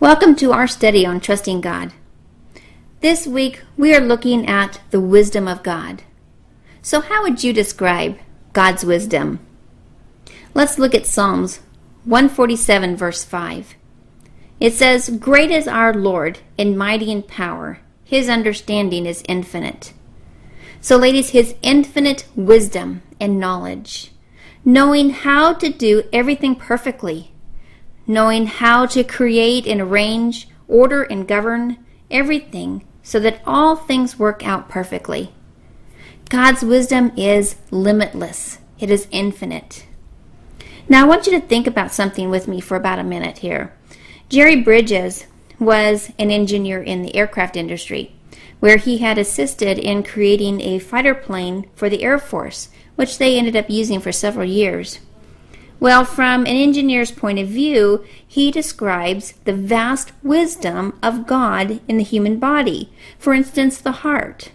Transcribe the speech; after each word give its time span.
Welcome 0.00 0.36
to 0.36 0.52
our 0.52 0.68
study 0.68 1.04
on 1.04 1.18
trusting 1.18 1.60
God. 1.60 1.92
This 3.00 3.26
week 3.26 3.64
we 3.76 3.96
are 3.96 4.00
looking 4.00 4.46
at 4.46 4.80
the 4.90 5.00
wisdom 5.00 5.48
of 5.48 5.64
God. 5.64 6.04
So, 6.80 7.00
how 7.00 7.24
would 7.24 7.42
you 7.42 7.52
describe 7.52 8.16
God's 8.52 8.84
wisdom? 8.84 9.40
Let's 10.54 10.78
look 10.78 10.94
at 10.94 11.04
Psalms 11.04 11.58
147, 12.04 12.94
verse 12.94 13.24
5. 13.24 13.74
It 14.60 14.72
says, 14.72 15.10
Great 15.10 15.50
is 15.50 15.66
our 15.66 15.92
Lord 15.92 16.38
and 16.56 16.78
mighty 16.78 17.10
in 17.10 17.24
power, 17.24 17.80
his 18.04 18.28
understanding 18.28 19.04
is 19.04 19.24
infinite. 19.28 19.92
So, 20.80 20.96
ladies, 20.96 21.30
his 21.30 21.56
infinite 21.60 22.24
wisdom 22.36 23.02
and 23.18 23.40
knowledge, 23.40 24.12
knowing 24.64 25.10
how 25.10 25.54
to 25.54 25.68
do 25.70 26.04
everything 26.12 26.54
perfectly 26.54 27.32
knowing 28.08 28.46
how 28.46 28.86
to 28.86 29.04
create 29.04 29.66
and 29.66 29.80
arrange, 29.80 30.48
order 30.66 31.04
and 31.04 31.28
govern 31.28 31.78
everything 32.10 32.84
so 33.02 33.20
that 33.20 33.40
all 33.46 33.76
things 33.76 34.18
work 34.18 34.44
out 34.44 34.68
perfectly. 34.68 35.32
God's 36.28 36.62
wisdom 36.62 37.12
is 37.16 37.56
limitless, 37.70 38.58
it 38.78 38.90
is 38.90 39.06
infinite. 39.10 39.86
Now, 40.88 41.04
I 41.04 41.08
want 41.08 41.26
you 41.26 41.32
to 41.38 41.46
think 41.46 41.66
about 41.66 41.92
something 41.92 42.30
with 42.30 42.48
me 42.48 42.60
for 42.60 42.76
about 42.76 42.98
a 42.98 43.04
minute 43.04 43.38
here. 43.38 43.74
Jerry 44.28 44.56
Bridges 44.56 45.26
was 45.58 46.12
an 46.18 46.30
engineer 46.30 46.82
in 46.82 47.02
the 47.02 47.14
aircraft 47.14 47.56
industry, 47.56 48.14
where 48.60 48.78
he 48.78 48.98
had 48.98 49.18
assisted 49.18 49.78
in 49.78 50.02
creating 50.02 50.60
a 50.60 50.78
fighter 50.78 51.14
plane 51.14 51.68
for 51.74 51.88
the 51.88 52.02
Air 52.02 52.18
Force, 52.18 52.68
which 52.96 53.18
they 53.18 53.38
ended 53.38 53.56
up 53.56 53.68
using 53.68 54.00
for 54.00 54.12
several 54.12 54.46
years. 54.46 55.00
Well, 55.80 56.04
from 56.04 56.40
an 56.40 56.56
engineer's 56.56 57.12
point 57.12 57.38
of 57.38 57.48
view, 57.48 58.04
he 58.26 58.50
describes 58.50 59.34
the 59.44 59.52
vast 59.52 60.12
wisdom 60.24 60.98
of 61.02 61.26
God 61.26 61.80
in 61.86 61.98
the 61.98 62.04
human 62.04 62.38
body, 62.38 62.90
for 63.18 63.32
instance, 63.32 63.78
the 63.78 63.92
heart. 63.92 64.50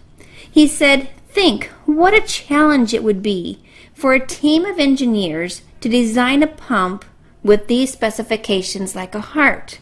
He 0.50 0.66
said, 0.66 1.08
Think 1.28 1.70
what 1.86 2.14
a 2.14 2.20
challenge 2.20 2.92
it 2.92 3.02
would 3.02 3.22
be 3.22 3.60
for 3.94 4.12
a 4.12 4.24
team 4.24 4.64
of 4.64 4.78
engineers 4.78 5.62
to 5.80 5.88
design 5.88 6.42
a 6.42 6.46
pump 6.46 7.04
with 7.42 7.66
these 7.68 7.92
specifications 7.92 8.94
like 8.94 9.14
a 9.14 9.20
heart. 9.20 9.78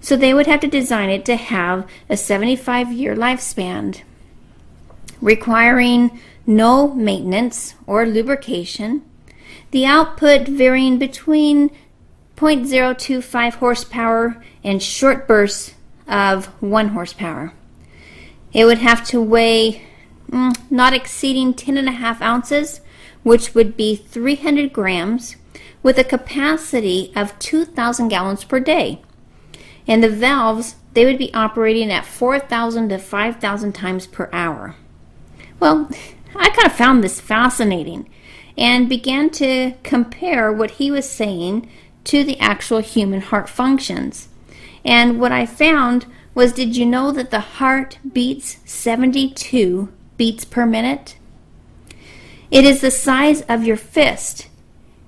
So 0.00 0.16
they 0.16 0.32
would 0.32 0.46
have 0.46 0.60
to 0.60 0.66
design 0.66 1.10
it 1.10 1.24
to 1.26 1.36
have 1.36 1.88
a 2.08 2.16
75 2.16 2.92
year 2.92 3.14
lifespan, 3.14 4.00
requiring 5.20 6.20
no 6.46 6.94
maintenance 6.94 7.74
or 7.86 8.06
lubrication 8.06 9.02
the 9.72 9.84
output 9.86 10.46
varying 10.46 10.98
between 10.98 11.70
0.025 12.36 13.54
horsepower 13.54 14.42
and 14.62 14.82
short 14.82 15.26
bursts 15.26 15.74
of 16.06 16.46
1 16.60 16.88
horsepower. 16.88 17.52
It 18.52 18.66
would 18.66 18.78
have 18.78 19.04
to 19.08 19.20
weigh 19.20 19.82
mm, 20.30 20.54
not 20.70 20.92
exceeding 20.92 21.54
10.5 21.54 22.20
ounces, 22.20 22.80
which 23.22 23.54
would 23.54 23.76
be 23.76 23.96
300 23.96 24.72
grams, 24.72 25.36
with 25.82 25.98
a 25.98 26.04
capacity 26.04 27.12
of 27.16 27.38
2,000 27.38 28.08
gallons 28.08 28.44
per 28.44 28.60
day. 28.60 29.00
And 29.88 30.04
the 30.04 30.08
valves, 30.08 30.76
they 30.92 31.04
would 31.04 31.18
be 31.18 31.32
operating 31.32 31.90
at 31.90 32.04
4,000 32.04 32.90
to 32.90 32.98
5,000 32.98 33.72
times 33.72 34.06
per 34.06 34.28
hour. 34.32 34.76
Well, 35.58 35.88
I 36.36 36.50
kind 36.50 36.66
of 36.66 36.72
found 36.72 37.02
this 37.02 37.20
fascinating 37.20 38.08
and 38.56 38.88
began 38.88 39.30
to 39.30 39.72
compare 39.82 40.52
what 40.52 40.72
he 40.72 40.90
was 40.90 41.08
saying 41.08 41.68
to 42.04 42.24
the 42.24 42.38
actual 42.38 42.78
human 42.78 43.20
heart 43.20 43.48
functions. 43.48 44.28
And 44.84 45.20
what 45.20 45.32
I 45.32 45.46
found 45.46 46.06
was 46.34 46.52
did 46.52 46.76
you 46.76 46.86
know 46.86 47.12
that 47.12 47.30
the 47.30 47.40
heart 47.40 47.98
beats 48.12 48.58
72 48.64 49.92
beats 50.16 50.44
per 50.44 50.66
minute? 50.66 51.16
It 52.50 52.64
is 52.64 52.80
the 52.80 52.90
size 52.90 53.42
of 53.42 53.64
your 53.64 53.76
fist 53.76 54.48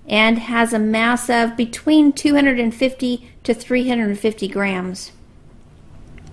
and 0.07 0.39
has 0.39 0.73
a 0.73 0.79
mass 0.79 1.31
of 1.31 1.57
between 1.57 2.13
250 2.13 3.31
to 3.43 3.55
350 3.55 4.49
grams. 4.49 5.13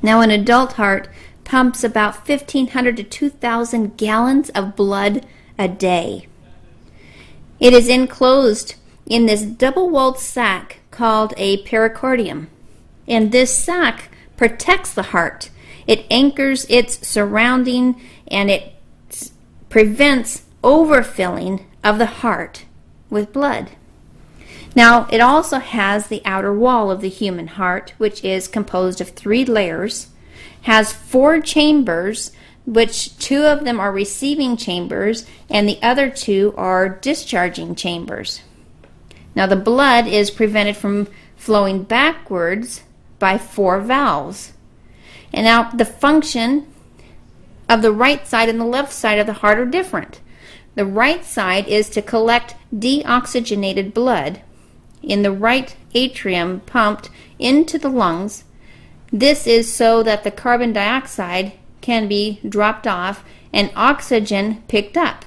Now, 0.01 0.21
an 0.21 0.31
adult 0.31 0.73
heart 0.73 1.09
pumps 1.43 1.83
about 1.83 2.27
1,500 2.27 2.97
to 2.97 3.03
2,000 3.03 3.97
gallons 3.97 4.49
of 4.51 4.75
blood 4.75 5.25
a 5.57 5.67
day. 5.67 6.27
It 7.61 7.73
is 7.73 7.87
enclosed 7.87 8.73
in 9.05 9.27
this 9.27 9.43
double 9.43 9.89
walled 9.89 10.17
sac 10.17 10.79
called 10.89 11.33
a 11.37 11.63
pericardium. 11.63 12.47
And 13.07 13.31
this 13.31 13.55
sac 13.55 14.09
protects 14.35 14.93
the 14.93 15.03
heart. 15.03 15.51
It 15.85 16.05
anchors 16.09 16.65
its 16.69 17.07
surrounding 17.07 18.01
and 18.27 18.49
it 18.49 18.73
prevents 19.69 20.41
overfilling 20.63 21.63
of 21.83 21.99
the 21.99 22.07
heart 22.07 22.65
with 23.11 23.31
blood. 23.31 23.69
Now, 24.75 25.07
it 25.11 25.21
also 25.21 25.59
has 25.59 26.07
the 26.07 26.21
outer 26.25 26.53
wall 26.53 26.89
of 26.89 27.01
the 27.01 27.09
human 27.09 27.47
heart, 27.47 27.93
which 27.97 28.23
is 28.23 28.47
composed 28.47 29.01
of 29.01 29.09
three 29.09 29.45
layers, 29.45 30.07
has 30.63 30.93
four 30.93 31.41
chambers 31.41 32.31
which 32.65 33.17
two 33.17 33.43
of 33.43 33.63
them 33.63 33.79
are 33.79 33.91
receiving 33.91 34.55
chambers 34.55 35.25
and 35.49 35.67
the 35.67 35.81
other 35.81 36.09
two 36.09 36.53
are 36.57 36.89
discharging 36.89 37.75
chambers. 37.75 38.41
Now, 39.35 39.45
the 39.47 39.55
blood 39.55 40.07
is 40.07 40.29
prevented 40.29 40.77
from 40.77 41.07
flowing 41.35 41.83
backwards 41.83 42.83
by 43.17 43.37
four 43.37 43.79
valves. 43.79 44.53
And 45.33 45.45
now, 45.45 45.71
the 45.71 45.85
function 45.85 46.67
of 47.69 47.81
the 47.81 47.91
right 47.91 48.27
side 48.27 48.49
and 48.49 48.59
the 48.59 48.65
left 48.65 48.91
side 48.91 49.19
of 49.19 49.27
the 49.27 49.33
heart 49.33 49.57
are 49.57 49.65
different. 49.65 50.19
The 50.75 50.85
right 50.85 51.23
side 51.23 51.67
is 51.67 51.89
to 51.89 52.01
collect 52.01 52.55
deoxygenated 52.73 53.93
blood 53.93 54.41
in 55.01 55.21
the 55.21 55.31
right 55.31 55.75
atrium 55.93 56.59
pumped 56.61 57.09
into 57.39 57.77
the 57.77 57.89
lungs. 57.89 58.43
This 59.11 59.47
is 59.47 59.73
so 59.73 60.03
that 60.03 60.23
the 60.23 60.31
carbon 60.31 60.73
dioxide 60.73 61.53
can 61.81 62.07
be 62.07 62.39
dropped 62.47 62.87
off 62.87 63.23
and 63.51 63.71
oxygen 63.75 64.63
picked 64.67 64.95
up. 64.95 65.25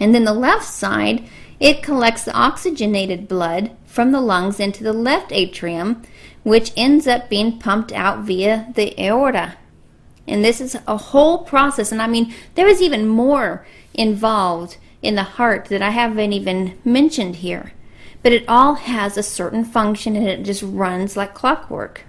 And 0.00 0.14
then 0.14 0.24
the 0.24 0.34
left 0.34 0.64
side, 0.64 1.28
it 1.60 1.82
collects 1.82 2.24
the 2.24 2.34
oxygenated 2.34 3.28
blood 3.28 3.70
from 3.86 4.10
the 4.10 4.20
lungs 4.20 4.58
into 4.58 4.82
the 4.82 4.92
left 4.92 5.32
atrium, 5.32 6.02
which 6.42 6.72
ends 6.76 7.06
up 7.06 7.28
being 7.28 7.58
pumped 7.58 7.92
out 7.92 8.24
via 8.24 8.72
the 8.74 9.00
aorta. 9.00 9.56
And 10.26 10.44
this 10.44 10.60
is 10.60 10.76
a 10.86 10.96
whole 10.96 11.44
process. 11.44 11.92
And 11.92 12.02
I 12.02 12.06
mean, 12.06 12.34
there 12.54 12.66
is 12.66 12.82
even 12.82 13.06
more 13.06 13.66
involved 13.92 14.78
in 15.02 15.14
the 15.14 15.22
heart 15.22 15.66
that 15.66 15.82
I 15.82 15.90
haven't 15.90 16.32
even 16.32 16.78
mentioned 16.84 17.36
here. 17.36 17.72
But 18.22 18.32
it 18.32 18.48
all 18.48 18.74
has 18.74 19.16
a 19.16 19.22
certain 19.22 19.64
function 19.64 20.16
and 20.16 20.26
it 20.26 20.42
just 20.42 20.62
runs 20.62 21.16
like 21.16 21.34
clockwork. 21.34 22.02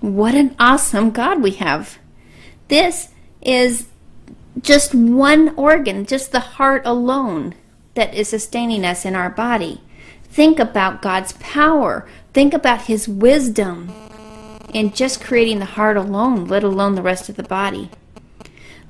What 0.00 0.34
an 0.34 0.54
awesome 0.58 1.10
God 1.10 1.42
we 1.42 1.52
have! 1.52 1.98
This 2.68 3.08
is 3.40 3.86
just 4.60 4.94
one 4.94 5.54
organ, 5.56 6.06
just 6.06 6.32
the 6.32 6.40
heart 6.40 6.82
alone, 6.84 7.54
that 7.94 8.14
is 8.14 8.28
sustaining 8.28 8.84
us 8.84 9.04
in 9.04 9.14
our 9.14 9.30
body. 9.30 9.80
Think 10.24 10.58
about 10.58 11.02
God's 11.02 11.32
power. 11.34 12.06
Think 12.32 12.52
about 12.52 12.82
His 12.82 13.08
wisdom 13.08 13.92
in 14.74 14.92
just 14.92 15.22
creating 15.22 15.58
the 15.58 15.64
heart 15.64 15.96
alone, 15.96 16.46
let 16.46 16.62
alone 16.64 16.94
the 16.94 17.02
rest 17.02 17.28
of 17.28 17.36
the 17.36 17.42
body. 17.42 17.90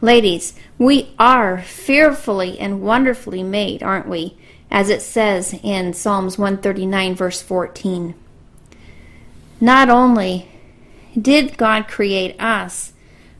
Ladies, 0.01 0.55
we 0.79 1.15
are 1.19 1.63
fearfully 1.63 2.59
and 2.59 2.83
wonderfully 2.83 3.43
made, 3.43 3.83
aren't 3.83 4.09
we? 4.09 4.37
As 4.71 4.91
it 4.91 5.01
says 5.01 5.55
in 5.63 5.95
Psalms 5.95 6.37
139, 6.37 7.15
verse 7.15 7.41
14. 7.41 8.15
Not 9.61 9.89
only 9.89 10.51
did 11.19 11.57
God 11.57 11.89
create 11.89 12.39
us, 12.41 12.93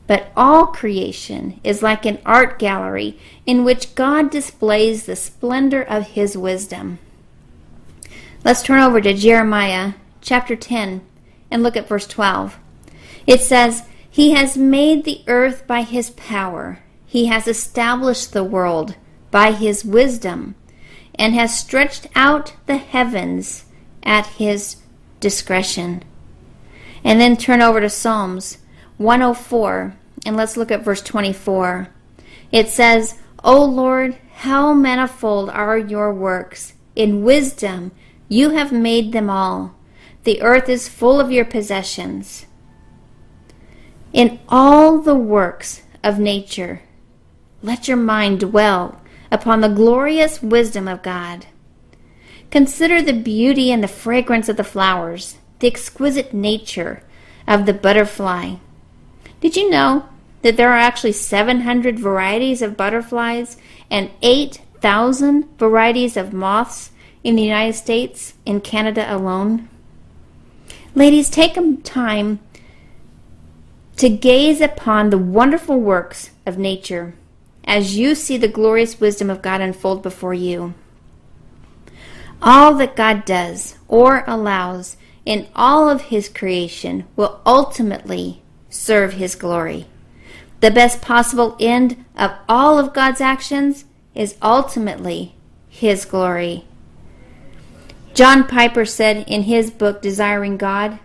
but 0.07 0.31
all 0.35 0.67
creation 0.67 1.59
is 1.63 1.83
like 1.83 2.05
an 2.05 2.19
art 2.25 2.57
gallery 2.57 3.19
in 3.45 3.65
which 3.65 3.93
God 3.93 4.31
displays 4.31 5.05
the 5.05 5.17
splendor 5.17 5.83
of 5.83 6.09
his 6.09 6.37
wisdom. 6.37 6.99
Let's 8.43 8.63
turn 8.63 8.79
over 8.79 9.01
to 9.01 9.13
Jeremiah 9.13 9.93
chapter 10.21 10.55
10 10.55 11.01
and 11.51 11.63
look 11.63 11.75
at 11.75 11.87
verse 11.87 12.07
12. 12.07 12.57
It 13.25 13.41
says, 13.41 13.83
He 14.09 14.31
has 14.31 14.57
made 14.57 15.03
the 15.03 15.21
earth 15.27 15.67
by 15.67 15.81
his 15.81 16.11
power, 16.11 16.79
he 17.05 17.25
has 17.25 17.47
established 17.47 18.31
the 18.31 18.43
world 18.43 18.95
by 19.31 19.51
his 19.51 19.83
wisdom, 19.83 20.55
and 21.15 21.33
has 21.33 21.57
stretched 21.57 22.07
out 22.15 22.53
the 22.65 22.77
heavens 22.77 23.65
at 24.03 24.25
his 24.27 24.77
discretion. 25.19 26.03
And 27.03 27.19
then 27.19 27.35
turn 27.35 27.61
over 27.61 27.81
to 27.81 27.89
Psalms 27.89 28.59
104, 28.97 29.95
and 30.27 30.35
let's 30.35 30.57
look 30.57 30.71
at 30.71 30.83
verse 30.83 31.01
24. 31.01 31.87
It 32.51 32.67
says, 32.67 33.17
O 33.45 33.63
Lord, 33.63 34.17
how 34.35 34.73
manifold 34.73 35.49
are 35.49 35.77
your 35.77 36.13
works! 36.13 36.73
In 36.97 37.23
wisdom 37.23 37.91
you 38.27 38.49
have 38.49 38.71
made 38.73 39.13
them 39.13 39.29
all. 39.29 39.73
the 40.25 40.41
earth 40.41 40.67
is 40.67 40.89
full 40.89 41.21
of 41.21 41.31
your 41.31 41.45
possessions. 41.45 42.45
In 44.11 44.41
all 44.49 44.99
the 44.99 45.15
works 45.15 45.83
of 46.03 46.19
nature, 46.19 46.81
let 47.61 47.87
your 47.87 47.95
mind 47.95 48.41
dwell 48.41 48.99
upon 49.31 49.61
the 49.61 49.69
glorious 49.69 50.41
wisdom 50.41 50.89
of 50.89 51.01
God. 51.01 51.45
Consider 52.51 53.01
the 53.01 53.13
beauty 53.13 53.71
and 53.71 53.81
the 53.81 53.87
fragrance 53.87 54.49
of 54.49 54.57
the 54.57 54.65
flowers, 54.65 55.37
the 55.59 55.67
exquisite 55.67 56.33
nature 56.33 57.01
of 57.47 57.65
the 57.65 57.73
butterfly. 57.73 58.55
Did 59.39 59.55
you 59.55 59.69
know 59.69 60.09
that 60.41 60.57
there 60.57 60.69
are 60.69 60.77
actually 60.77 61.11
700 61.11 61.99
varieties 61.99 62.61
of 62.61 62.77
butterflies 62.77 63.57
and 63.89 64.11
8,000 64.21 65.57
varieties 65.57 66.17
of 66.17 66.33
moths 66.33 66.91
in 67.23 67.35
the 67.35 67.43
United 67.43 67.73
States 67.73 68.35
and 68.45 68.63
Canada 68.63 69.05
alone? 69.13 69.69
Ladies, 70.95 71.29
take 71.29 71.57
time 71.83 72.39
to 73.97 74.09
gaze 74.09 74.61
upon 74.61 75.09
the 75.09 75.17
wonderful 75.17 75.79
works 75.79 76.31
of 76.45 76.57
nature 76.57 77.15
as 77.63 77.97
you 77.97 78.15
see 78.15 78.37
the 78.37 78.47
glorious 78.47 78.99
wisdom 78.99 79.29
of 79.29 79.41
God 79.41 79.59
unfold 79.59 80.01
before 80.01 80.33
you. 80.33 80.73
All 82.41 82.75
that 82.75 82.95
God 82.95 83.25
does 83.25 83.77
or 83.87 84.23
allows 84.25 84.95
in 85.25 85.47
all 85.55 85.89
of 85.89 86.03
His 86.03 86.29
creation 86.29 87.05
will 87.15 87.41
ultimately 87.45 88.41
serve 88.69 89.13
His 89.13 89.35
glory. 89.35 89.87
The 90.59 90.71
best 90.71 91.01
possible 91.01 91.55
end 91.59 92.03
of 92.15 92.31
all 92.49 92.79
of 92.79 92.93
God's 92.93 93.21
actions 93.21 93.85
is 94.15 94.35
ultimately 94.41 95.35
His 95.69 96.05
glory. 96.05 96.65
John 98.13 98.47
Piper 98.47 98.83
said 98.83 99.25
in 99.27 99.43
his 99.43 99.69
book 99.69 100.01
Desiring 100.01 100.57
God, 100.57 100.97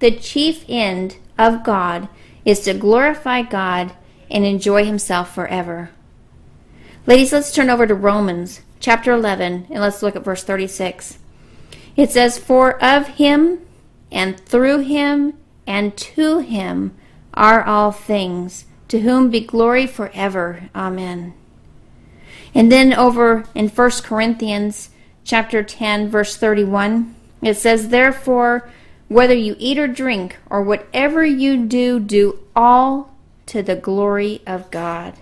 the 0.00 0.10
chief 0.10 0.64
end 0.68 1.16
of 1.38 1.62
God 1.62 2.08
is 2.44 2.60
to 2.60 2.74
glorify 2.74 3.42
God 3.42 3.92
and 4.28 4.44
enjoy 4.44 4.84
Himself 4.84 5.32
forever. 5.32 5.90
Ladies, 7.06 7.32
let's 7.32 7.54
turn 7.54 7.70
over 7.70 7.86
to 7.86 7.94
Romans 7.94 8.62
chapter 8.80 9.12
11 9.12 9.68
and 9.70 9.80
let's 9.80 10.02
look 10.02 10.16
at 10.16 10.24
verse 10.24 10.44
36. 10.44 11.18
It 11.96 12.10
says, 12.10 12.38
For 12.38 12.82
of 12.82 13.08
him 13.08 13.60
and 14.10 14.38
through 14.38 14.80
him 14.80 15.34
and 15.66 15.96
to 15.96 16.38
him 16.38 16.96
are 17.34 17.64
all 17.64 17.92
things, 17.92 18.66
to 18.88 19.00
whom 19.00 19.30
be 19.30 19.40
glory 19.40 19.86
forever. 19.86 20.68
Amen. 20.74 21.34
And 22.54 22.72
then 22.72 22.92
over 22.92 23.44
in 23.54 23.68
1 23.68 23.90
Corinthians 24.02 24.90
chapter 25.24 25.62
10 25.62 26.08
verse 26.08 26.36
31, 26.36 27.14
it 27.42 27.54
says, 27.56 27.88
Therefore, 27.88 28.70
whether 29.08 29.34
you 29.34 29.54
eat 29.58 29.78
or 29.78 29.86
drink 29.86 30.36
or 30.50 30.62
whatever 30.62 31.24
you 31.24 31.66
do, 31.66 32.00
do 32.00 32.40
all 32.56 33.14
to 33.46 33.62
the 33.62 33.76
glory 33.76 34.42
of 34.46 34.70
God. 34.70 35.14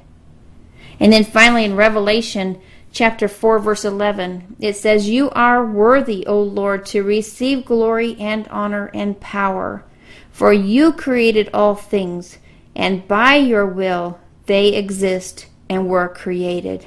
And 0.98 1.12
then 1.12 1.24
finally 1.24 1.64
in 1.64 1.76
Revelation 1.76 2.60
chapter 2.96 3.28
4 3.28 3.58
verse 3.58 3.84
11 3.84 4.56
it 4.58 4.74
says 4.74 5.06
you 5.06 5.28
are 5.32 5.66
worthy 5.66 6.26
o 6.26 6.40
lord 6.40 6.86
to 6.86 7.02
receive 7.02 7.62
glory 7.66 8.16
and 8.18 8.48
honor 8.48 8.90
and 8.94 9.20
power 9.20 9.84
for 10.30 10.50
you 10.50 10.90
created 10.90 11.50
all 11.52 11.74
things 11.74 12.38
and 12.76 13.08
by 13.08 13.34
your 13.34 13.66
will 13.66 14.20
they 14.46 14.68
exist 14.68 15.46
and 15.68 15.88
were 15.88 16.08
created 16.08 16.86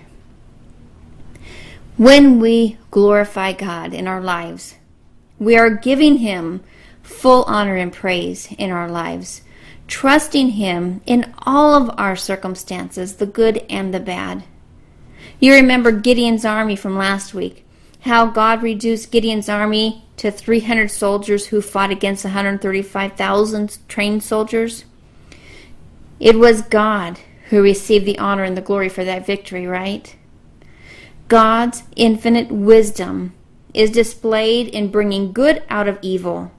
when 1.97 2.39
we 2.39 2.77
glorify 2.91 3.51
god 3.51 3.93
in 3.93 4.07
our 4.07 4.21
lives 4.21 4.75
we 5.37 5.57
are 5.57 5.69
giving 5.69 6.17
him 6.17 6.63
full 7.03 7.43
honor 7.43 7.75
and 7.75 7.91
praise 7.91 8.47
in 8.57 8.71
our 8.71 8.89
lives 8.89 9.41
trusting 9.89 10.51
Him 10.51 11.01
in 11.05 11.33
all 11.45 11.73
of 11.73 11.91
our 11.97 12.15
circumstances, 12.15 13.15
the 13.15 13.25
good 13.25 13.65
and 13.69 13.93
the 13.93 13.99
bad. 13.99 14.43
You 15.39 15.53
remember 15.53 15.91
Gideon's 15.91 16.45
army 16.45 16.75
from 16.75 16.97
last 16.97 17.33
week, 17.33 17.65
how 18.01 18.27
God 18.27 18.61
reduced 18.61 19.11
Gideon's 19.11 19.49
army 19.49 20.05
to 20.17 20.31
300 20.31 20.89
soldiers 20.91 21.47
who 21.47 21.61
fought 21.61 21.89
against 21.89 22.23
135,000 22.23 23.79
trained 23.87 24.23
soldiers? 24.23 24.85
It 26.19 26.37
was 26.37 26.61
God 26.61 27.19
who 27.49 27.61
received 27.61 28.05
the 28.05 28.19
honor 28.19 28.43
and 28.43 28.55
the 28.57 28.61
glory 28.61 28.89
for 28.89 29.03
that 29.03 29.25
victory, 29.25 29.65
right? 29.65 30.15
God's 31.27 31.83
infinite 31.95 32.51
wisdom 32.51 33.33
is 33.73 33.91
displayed 33.91 34.67
in 34.67 34.91
bringing 34.91 35.31
good 35.31 35.63
out 35.69 35.87
of 35.87 35.99
evil, 36.01 36.51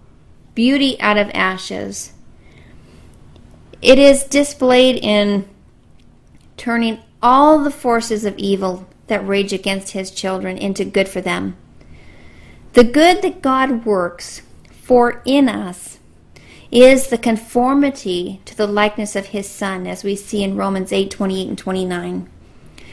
beauty 0.54 1.00
out 1.00 1.16
of 1.16 1.30
ashes, 1.34 2.12
it 3.82 3.98
is 3.98 4.24
displayed 4.24 4.96
in 4.96 5.48
turning 6.56 6.98
all 7.22 7.62
the 7.62 7.70
forces 7.70 8.24
of 8.24 8.36
evil 8.36 8.86
that 9.06 9.26
rage 9.26 9.52
against 9.52 9.92
his 9.92 10.10
children 10.10 10.58
into 10.58 10.84
good 10.84 11.08
for 11.08 11.20
them. 11.20 11.56
The 12.74 12.84
good 12.84 13.22
that 13.22 13.42
God 13.42 13.86
works 13.86 14.42
for 14.70 15.22
in 15.24 15.48
us 15.48 15.98
is 16.70 17.08
the 17.08 17.18
conformity 17.18 18.40
to 18.44 18.56
the 18.56 18.66
likeness 18.66 19.16
of 19.16 19.26
his 19.26 19.48
son 19.48 19.86
as 19.86 20.04
we 20.04 20.14
see 20.14 20.42
in 20.42 20.56
Romans 20.56 20.92
8:28 20.92 21.48
and 21.48 21.58
29. 21.58 22.28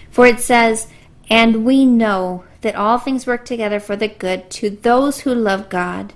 For 0.09 0.25
it 0.25 0.39
says, 0.39 0.87
And 1.29 1.63
we 1.63 1.85
know 1.85 2.43
that 2.61 2.75
all 2.75 2.97
things 2.97 3.27
work 3.27 3.45
together 3.45 3.79
for 3.79 3.95
the 3.95 4.07
good 4.07 4.49
to 4.51 4.69
those 4.69 5.19
who 5.19 5.33
love 5.35 5.69
God, 5.69 6.13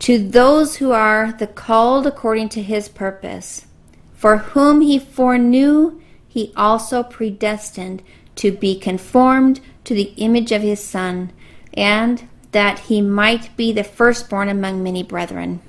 to 0.00 0.18
those 0.18 0.76
who 0.76 0.90
are 0.90 1.32
the 1.32 1.46
called 1.46 2.06
according 2.06 2.48
to 2.50 2.62
his 2.62 2.88
purpose. 2.88 3.66
For 4.14 4.38
whom 4.38 4.80
he 4.80 4.98
foreknew, 4.98 6.00
he 6.26 6.52
also 6.56 7.02
predestined 7.02 8.02
to 8.36 8.50
be 8.50 8.78
conformed 8.78 9.60
to 9.84 9.94
the 9.94 10.12
image 10.16 10.52
of 10.52 10.62
his 10.62 10.82
Son, 10.82 11.32
and 11.74 12.28
that 12.52 12.80
he 12.80 13.00
might 13.00 13.56
be 13.56 13.72
the 13.72 13.84
firstborn 13.84 14.48
among 14.48 14.82
many 14.82 15.02
brethren. 15.02 15.60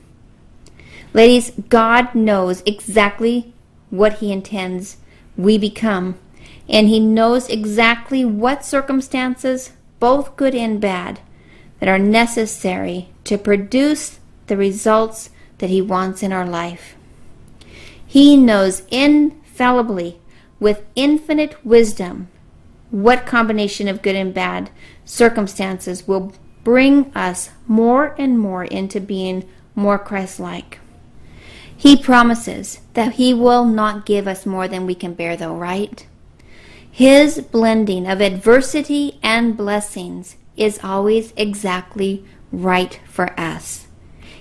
Ladies, 1.13 1.51
God 1.67 2.15
knows 2.15 2.63
exactly 2.65 3.53
what 3.89 4.19
he 4.19 4.31
intends 4.31 4.97
we 5.35 5.57
become, 5.57 6.17
and 6.69 6.87
he 6.87 7.01
knows 7.01 7.49
exactly 7.49 8.23
what 8.23 8.63
circumstances, 8.63 9.73
both 9.99 10.37
good 10.37 10.55
and 10.55 10.79
bad, 10.79 11.19
that 11.79 11.89
are 11.89 11.99
necessary 11.99 13.09
to 13.25 13.37
produce 13.37 14.19
the 14.47 14.55
results 14.55 15.29
that 15.57 15.69
he 15.69 15.81
wants 15.81 16.23
in 16.23 16.31
our 16.31 16.45
life. 16.45 16.95
He 18.06 18.37
knows 18.37 18.83
infallibly, 18.89 20.19
with 20.59 20.85
infinite 20.95 21.65
wisdom, 21.65 22.30
what 22.89 23.25
combination 23.25 23.87
of 23.87 24.01
good 24.01 24.15
and 24.15 24.33
bad 24.33 24.69
circumstances 25.03 26.07
will 26.07 26.33
bring 26.63 27.11
us 27.15 27.49
more 27.68 28.15
and 28.18 28.39
more 28.39 28.63
into 28.65 28.99
being 28.99 29.47
more 29.75 29.97
Christ 29.97 30.39
like. 30.39 30.80
He 31.81 31.97
promises 31.97 32.80
that 32.94 33.14
He 33.14 33.33
will 33.33 33.66
not 33.66 34.06
give 34.06 34.28
us 34.28 34.45
more 34.45 34.68
than 34.68 34.85
we 34.85 34.94
can 34.94 35.16
bear, 35.16 35.35
though, 35.35 35.56
right? 35.56 36.06
His 36.92 37.40
blending 37.40 38.06
of 38.06 38.21
adversity 38.21 39.18
and 39.23 39.57
blessings 39.57 40.35
is 40.56 40.80
always 40.83 41.33
exactly 41.35 42.23
right 42.52 43.00
for 43.07 43.33
us. 43.40 43.88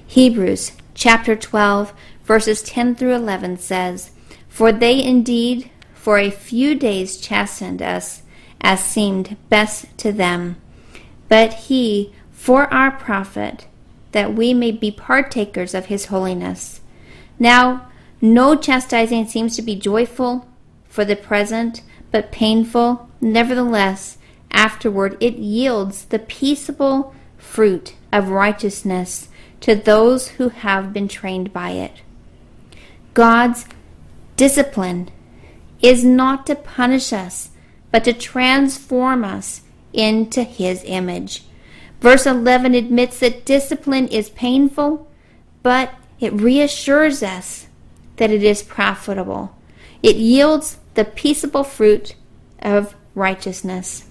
Hebrews 0.07 0.73
chapter 0.93 1.35
12, 1.35 1.95
verses 2.25 2.61
10 2.61 2.95
through 2.95 3.15
11 3.15 3.57
says, 3.57 4.11
For 4.47 4.71
they 4.71 5.03
indeed 5.03 5.71
for 5.95 6.19
a 6.19 6.31
few 6.31 6.75
days 6.75 7.17
chastened 7.17 7.81
us 7.81 8.23
as 8.61 8.85
seemed 8.85 9.39
best 9.49 9.87
to 9.97 10.13
them, 10.13 10.57
but 11.31 11.55
he 11.55 12.13
for 12.33 12.71
our 12.71 12.91
profit, 12.91 13.67
that 14.13 14.35
we 14.35 14.53
may 14.53 14.73
be 14.73 14.91
partakers 14.91 15.73
of 15.73 15.87
his 15.87 16.07
holiness. 16.07 16.80
Now, 17.41 17.89
no 18.21 18.55
chastising 18.55 19.27
seems 19.27 19.57
to 19.57 19.63
be 19.63 19.75
joyful 19.75 20.47
for 20.85 21.05
the 21.05 21.17
present, 21.17 21.83
but 22.13 22.31
painful. 22.31 23.09
Nevertheless, 23.21 24.19
afterward 24.51 25.17
it 25.21 25.37
yields 25.37 26.05
the 26.05 26.19
peaceable 26.19 27.15
fruit 27.39 27.95
of 28.13 28.29
righteousness 28.29 29.29
to 29.61 29.75
those 29.75 30.29
who 30.29 30.51
have 30.51 30.93
been 30.93 31.09
trained 31.09 31.53
by 31.53 31.71
it. 31.71 32.03
God's 33.15 33.65
discipline 34.37 35.11
is 35.81 36.05
not 36.05 36.47
to 36.47 36.55
punish 36.55 37.13
us, 37.13 37.51
but 37.91 38.05
to 38.05 38.13
transform 38.13 39.25
us 39.25 39.63
into 39.93 40.43
His 40.43 40.83
image. 40.85 41.45
Verse 42.01 42.27
11 42.27 42.75
admits 42.75 43.21
that 43.21 43.45
discipline 43.45 44.09
is 44.09 44.31
painful, 44.31 45.09
but 45.63 45.93
it 46.21 46.33
reassures 46.33 47.23
us 47.23 47.67
that 48.17 48.31
it 48.31 48.43
is 48.43 48.63
profitable. 48.63 49.57
It 50.03 50.17
yields 50.17 50.79
the 50.95 51.05
peaceable 51.05 51.65
fruit 51.65 52.15
of 52.61 52.95
righteousness. 53.15 54.05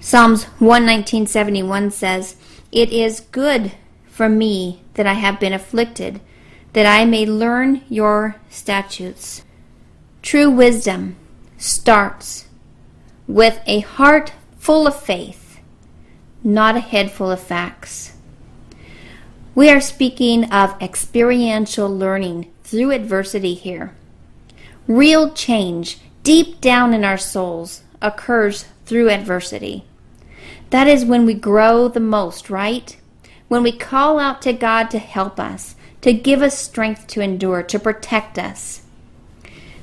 Psalms 0.00 0.44
119:71 0.58 1.90
says, 1.90 2.36
"It 2.70 2.90
is 2.92 3.20
good 3.20 3.72
for 4.06 4.28
me 4.28 4.82
that 4.94 5.06
I 5.06 5.14
have 5.14 5.40
been 5.40 5.52
afflicted, 5.52 6.20
that 6.72 6.86
I 6.86 7.04
may 7.04 7.26
learn 7.26 7.82
your 7.88 8.36
statutes. 8.48 9.42
True 10.22 10.50
wisdom 10.50 11.16
starts 11.56 12.46
with 13.26 13.60
a 13.66 13.80
heart 13.80 14.32
full 14.58 14.86
of 14.86 15.00
faith, 15.00 15.58
not 16.42 16.76
a 16.76 16.80
head 16.80 17.10
full 17.10 17.30
of 17.30 17.40
facts. 17.40 18.13
We 19.54 19.70
are 19.70 19.80
speaking 19.80 20.50
of 20.50 20.74
experiential 20.82 21.88
learning 21.88 22.50
through 22.64 22.90
adversity 22.90 23.54
here. 23.54 23.94
Real 24.88 25.32
change 25.32 26.00
deep 26.24 26.60
down 26.60 26.92
in 26.92 27.04
our 27.04 27.18
souls 27.18 27.82
occurs 28.02 28.64
through 28.84 29.10
adversity. 29.10 29.84
That 30.70 30.88
is 30.88 31.04
when 31.04 31.24
we 31.24 31.34
grow 31.34 31.86
the 31.86 32.00
most, 32.00 32.50
right? 32.50 32.96
When 33.46 33.62
we 33.62 33.70
call 33.70 34.18
out 34.18 34.42
to 34.42 34.52
God 34.52 34.90
to 34.90 34.98
help 34.98 35.38
us, 35.38 35.76
to 36.00 36.12
give 36.12 36.42
us 36.42 36.58
strength 36.58 37.06
to 37.08 37.20
endure, 37.20 37.62
to 37.62 37.78
protect 37.78 38.40
us. 38.40 38.82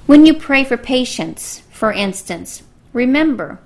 When 0.06 0.25
you 0.25 0.34
pray 0.34 0.66
for 0.66 0.75
patience, 0.75 1.63
for 1.72 1.94
instance, 1.94 2.63
remember 2.92 3.60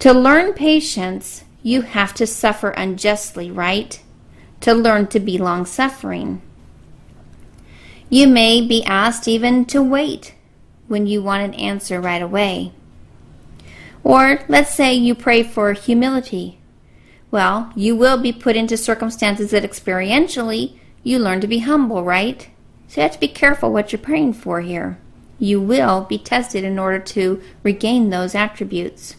to 0.00 0.12
learn 0.12 0.54
patience, 0.54 1.44
you 1.62 1.82
have 1.82 2.14
to 2.14 2.26
suffer 2.26 2.70
unjustly, 2.70 3.48
right? 3.48 4.00
To 4.62 4.74
learn 4.74 5.06
to 5.08 5.20
be 5.20 5.38
long 5.38 5.66
suffering. 5.66 6.42
You 8.10 8.26
may 8.26 8.66
be 8.66 8.84
asked 8.84 9.28
even 9.28 9.64
to 9.66 9.82
wait 9.82 10.34
when 10.86 11.06
you 11.06 11.22
want 11.22 11.42
an 11.42 11.54
answer 11.54 12.00
right 12.00 12.22
away. 12.22 12.72
Or 14.02 14.40
let's 14.48 14.74
say 14.74 14.94
you 14.94 15.14
pray 15.14 15.42
for 15.42 15.72
humility. 15.74 16.58
Well, 17.30 17.70
you 17.76 17.94
will 17.94 18.16
be 18.16 18.32
put 18.32 18.56
into 18.56 18.76
circumstances 18.76 19.50
that 19.50 19.62
experientially 19.62 20.78
you 21.02 21.18
learn 21.18 21.40
to 21.42 21.46
be 21.46 21.58
humble, 21.58 22.02
right? 22.02 22.48
So 22.88 23.00
you 23.00 23.02
have 23.02 23.12
to 23.12 23.20
be 23.20 23.28
careful 23.28 23.70
what 23.70 23.92
you're 23.92 24.00
praying 24.00 24.32
for 24.32 24.62
here. 24.62 24.98
You 25.38 25.60
will 25.60 26.02
be 26.02 26.18
tested 26.18 26.64
in 26.64 26.78
order 26.78 26.98
to 26.98 27.42
regain 27.62 28.08
those 28.08 28.34
attributes. 28.34 29.14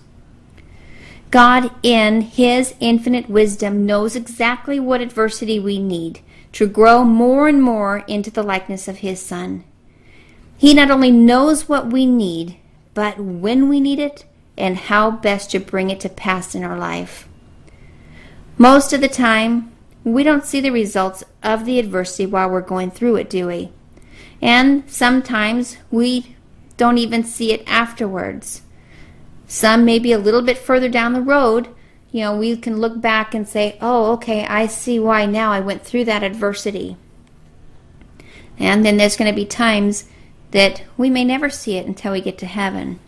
God, 1.32 1.72
in 1.84 2.22
His 2.22 2.74
infinite 2.80 3.30
wisdom, 3.30 3.86
knows 3.86 4.16
exactly 4.16 4.80
what 4.80 5.02
adversity 5.02 5.60
we 5.60 5.80
need 5.80 6.22
to 6.54 6.68
grow 6.68 7.04
more 7.04 7.48
and 7.48 7.62
more 7.62 8.00
into 8.08 8.32
the 8.32 8.44
likeness 8.44 8.88
of 8.88 8.98
His 8.98 9.22
Son. 9.22 9.64
He 10.58 10.74
not 10.74 10.90
only 10.90 11.12
knows 11.12 11.70
what 11.70 11.92
we 11.92 12.06
need, 12.06 12.58
but 12.94 13.20
when 13.20 13.70
we 13.70 13.80
need 13.80 14.00
it 14.00 14.26
and 14.58 14.76
how 14.76 15.12
best 15.12 15.52
to 15.52 15.60
bring 15.60 15.90
it 15.90 16.00
to 16.02 16.10
pass 16.10 16.54
in 16.56 16.64
our 16.64 16.78
life. 16.78 17.28
Most 18.58 18.92
of 18.92 19.00
the 19.00 19.08
time, 19.08 19.72
we 20.04 20.24
don't 20.24 20.46
see 20.46 20.60
the 20.60 20.72
results 20.72 21.24
of 21.44 21.66
the 21.66 21.80
adversity 21.80 22.26
while 22.26 22.50
we're 22.50 22.62
going 22.62 22.92
through 22.92 23.16
it, 23.18 23.30
do 23.30 23.48
we? 23.48 23.72
And 24.42 24.90
sometimes 24.90 25.78
we 25.92 26.36
don't 26.76 26.98
even 26.98 27.24
see 27.24 27.54
it 27.54 27.64
afterwards. 27.68 28.64
Some 29.50 29.84
maybe 29.84 30.12
a 30.12 30.20
little 30.20 30.44
bit 30.44 30.60
further 30.60 30.88
down 30.90 31.14
the 31.14 31.22
road, 31.22 31.70
you 32.12 32.22
know, 32.22 32.38
we 32.38 32.56
can 32.56 32.78
look 32.78 33.02
back 33.02 33.34
and 33.34 33.48
say, 33.48 33.80
oh, 33.82 34.12
okay, 34.14 34.46
I 34.46 34.68
see 34.68 35.00
why 35.00 35.26
now 35.26 35.52
I 35.52 35.60
went 35.60 35.84
through 35.84 36.06
that 36.06 36.22
adversity. 36.22 36.98
And 38.60 38.86
then 38.86 38.98
there's 38.98 39.18
going 39.18 39.30
to 39.30 39.36
be 39.36 39.46
times 39.46 40.06
that 40.52 40.84
we 40.98 41.10
may 41.10 41.26
never 41.26 41.50
see 41.50 41.78
it 41.78 41.88
until 41.88 42.12
we 42.12 42.22
get 42.22 42.38
to 42.38 42.46
heaven. 42.46 43.00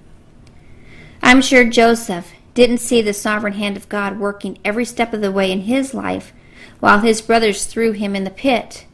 I'm 1.22 1.44
sure 1.44 1.64
Joseph 1.64 2.32
didn't 2.56 2.80
see 2.80 3.04
the 3.04 3.14
sovereign 3.14 3.54
hand 3.54 3.78
of 3.78 3.88
God 3.88 4.20
working 4.20 4.58
every 4.66 4.86
step 4.86 5.14
of 5.14 5.22
the 5.22 5.32
way 5.32 5.52
in 5.52 5.62
his 5.62 5.94
life 5.94 6.34
while 6.80 7.02
his 7.02 7.22
brothers 7.22 7.68
threw 7.68 7.92
him 7.92 8.16
in 8.16 8.24
the 8.24 8.32
pit, 8.32 8.88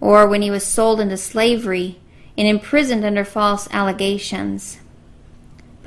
or 0.00 0.26
when 0.26 0.42
he 0.42 0.50
was 0.50 0.64
sold 0.64 0.98
into 0.98 1.16
slavery 1.16 2.00
and 2.36 2.48
imprisoned 2.48 3.04
under 3.04 3.24
false 3.24 3.68
allegations. 3.70 4.80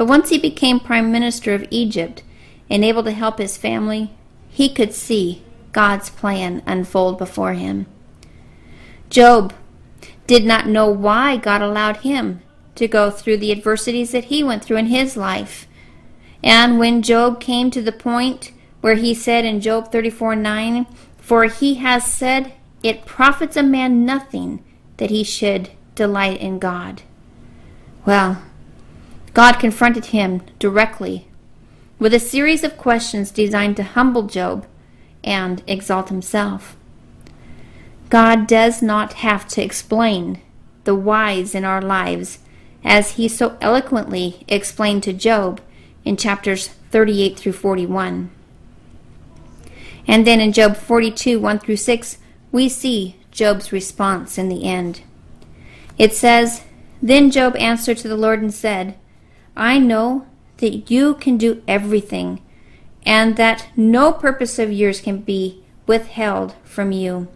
But 0.01 0.07
once 0.07 0.29
he 0.29 0.39
became 0.39 0.79
prime 0.79 1.11
minister 1.11 1.53
of 1.53 1.67
Egypt 1.69 2.23
and 2.71 2.83
able 2.83 3.03
to 3.03 3.11
help 3.11 3.37
his 3.37 3.55
family, 3.55 4.09
he 4.49 4.67
could 4.67 4.95
see 4.95 5.43
God's 5.73 6.09
plan 6.09 6.63
unfold 6.65 7.19
before 7.19 7.53
him. 7.53 7.85
Job 9.11 9.53
did 10.25 10.43
not 10.43 10.65
know 10.65 10.89
why 10.89 11.37
God 11.37 11.61
allowed 11.61 11.97
him 11.97 12.41
to 12.73 12.87
go 12.87 13.11
through 13.11 13.37
the 13.37 13.51
adversities 13.51 14.11
that 14.11 14.23
he 14.23 14.43
went 14.43 14.65
through 14.65 14.77
in 14.77 14.87
his 14.87 15.15
life. 15.15 15.67
And 16.41 16.79
when 16.79 17.03
Job 17.03 17.39
came 17.39 17.69
to 17.69 17.81
the 17.83 17.91
point 17.91 18.53
where 18.79 18.95
he 18.95 19.13
said 19.13 19.45
in 19.45 19.61
Job 19.61 19.91
34 19.91 20.35
9, 20.35 20.87
For 21.19 21.43
he 21.43 21.75
has 21.75 22.11
said, 22.11 22.53
It 22.81 23.05
profits 23.05 23.55
a 23.55 23.61
man 23.61 24.03
nothing 24.03 24.63
that 24.97 25.11
he 25.11 25.23
should 25.23 25.69
delight 25.93 26.41
in 26.41 26.57
God. 26.57 27.03
Well, 28.03 28.41
God 29.33 29.59
confronted 29.59 30.07
him 30.07 30.41
directly 30.59 31.27
with 31.99 32.13
a 32.13 32.19
series 32.19 32.63
of 32.63 32.77
questions 32.77 33.31
designed 33.31 33.77
to 33.77 33.83
humble 33.83 34.23
Job 34.23 34.65
and 35.23 35.63
exalt 35.67 36.09
himself. 36.09 36.75
God 38.09 38.47
does 38.47 38.81
not 38.81 39.13
have 39.13 39.47
to 39.49 39.63
explain 39.63 40.41
the 40.83 40.95
whys 40.95 41.55
in 41.55 41.63
our 41.63 41.81
lives 41.81 42.39
as 42.83 43.11
he 43.11 43.27
so 43.27 43.57
eloquently 43.61 44.43
explained 44.47 45.03
to 45.03 45.13
Job 45.13 45.61
in 46.03 46.17
chapters 46.17 46.67
38 46.89 47.37
through 47.37 47.53
41. 47.53 48.31
And 50.07 50.25
then 50.27 50.41
in 50.41 50.51
Job 50.51 50.75
42, 50.75 51.39
1 51.39 51.59
through 51.59 51.77
6, 51.77 52.17
we 52.51 52.67
see 52.67 53.15
Job's 53.29 53.71
response 53.71 54.37
in 54.37 54.49
the 54.49 54.65
end. 54.65 55.01
It 55.97 56.13
says, 56.13 56.63
Then 57.01 57.31
Job 57.31 57.55
answered 57.57 57.97
to 57.99 58.07
the 58.07 58.17
Lord 58.17 58.41
and 58.41 58.53
said, 58.53 58.97
I 59.55 59.79
know 59.79 60.25
that 60.57 60.89
you 60.91 61.15
can 61.15 61.37
do 61.37 61.61
everything, 61.67 62.41
and 63.05 63.35
that 63.37 63.67
no 63.75 64.11
purpose 64.11 64.59
of 64.59 64.71
yours 64.71 65.01
can 65.01 65.19
be 65.19 65.63
withheld 65.87 66.55
from 66.63 66.91
you. 66.91 67.27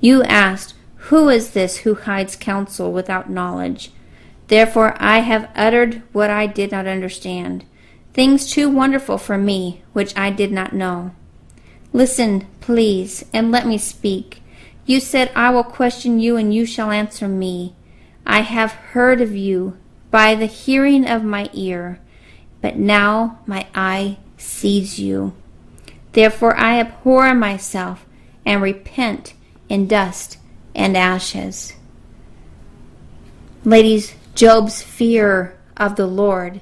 You 0.00 0.22
asked, 0.22 0.74
Who 1.08 1.28
is 1.28 1.50
this 1.50 1.78
who 1.78 1.94
hides 1.94 2.36
counsel 2.36 2.92
without 2.92 3.30
knowledge? 3.30 3.90
Therefore 4.48 4.96
I 4.98 5.20
have 5.20 5.50
uttered 5.54 6.02
what 6.12 6.30
I 6.30 6.46
did 6.46 6.70
not 6.70 6.86
understand 6.86 7.64
things 8.12 8.50
too 8.50 8.68
wonderful 8.68 9.18
for 9.18 9.38
me, 9.38 9.82
which 9.92 10.16
I 10.16 10.30
did 10.30 10.52
not 10.52 10.72
know. 10.72 11.12
Listen, 11.92 12.46
please, 12.60 13.24
and 13.32 13.50
let 13.50 13.66
me 13.66 13.78
speak. 13.78 14.42
You 14.86 15.00
said, 15.00 15.30
I 15.34 15.50
will 15.50 15.64
question 15.64 16.20
you, 16.20 16.36
and 16.36 16.54
you 16.54 16.66
shall 16.66 16.90
answer 16.90 17.28
me. 17.28 17.74
I 18.26 18.40
have 18.40 18.72
heard 18.72 19.20
of 19.20 19.34
you 19.34 19.76
by 20.12 20.36
the 20.36 20.46
hearing 20.46 21.04
of 21.08 21.24
my 21.24 21.50
ear, 21.52 21.98
but 22.60 22.76
now 22.76 23.40
my 23.46 23.66
eye 23.74 24.18
sees 24.36 25.00
you. 25.00 25.34
Therefore 26.12 26.56
I 26.56 26.78
abhor 26.78 27.34
myself 27.34 28.06
and 28.46 28.62
repent 28.62 29.34
in 29.68 29.88
dust 29.88 30.38
and 30.72 30.96
ashes. 30.96 31.72
Ladies, 33.64 34.14
Job's 34.36 34.82
fear 34.82 35.58
of 35.76 35.96
the 35.96 36.06
Lord 36.06 36.60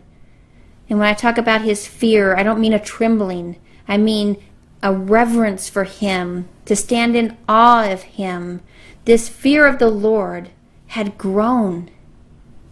and 0.90 0.98
when 0.98 1.08
I 1.08 1.14
talk 1.14 1.38
about 1.38 1.62
his 1.62 1.86
fear, 1.86 2.36
I 2.36 2.42
don't 2.42 2.60
mean 2.60 2.72
a 2.72 2.80
trembling. 2.80 3.56
I 3.86 3.96
mean 3.96 4.42
a 4.82 4.92
reverence 4.92 5.68
for 5.68 5.84
him, 5.84 6.48
to 6.64 6.74
stand 6.74 7.14
in 7.14 7.36
awe 7.48 7.88
of 7.90 8.02
him. 8.02 8.60
This 9.04 9.28
fear 9.28 9.66
of 9.66 9.78
the 9.78 9.88
Lord 9.88 10.50
had 10.88 11.16
grown 11.16 11.90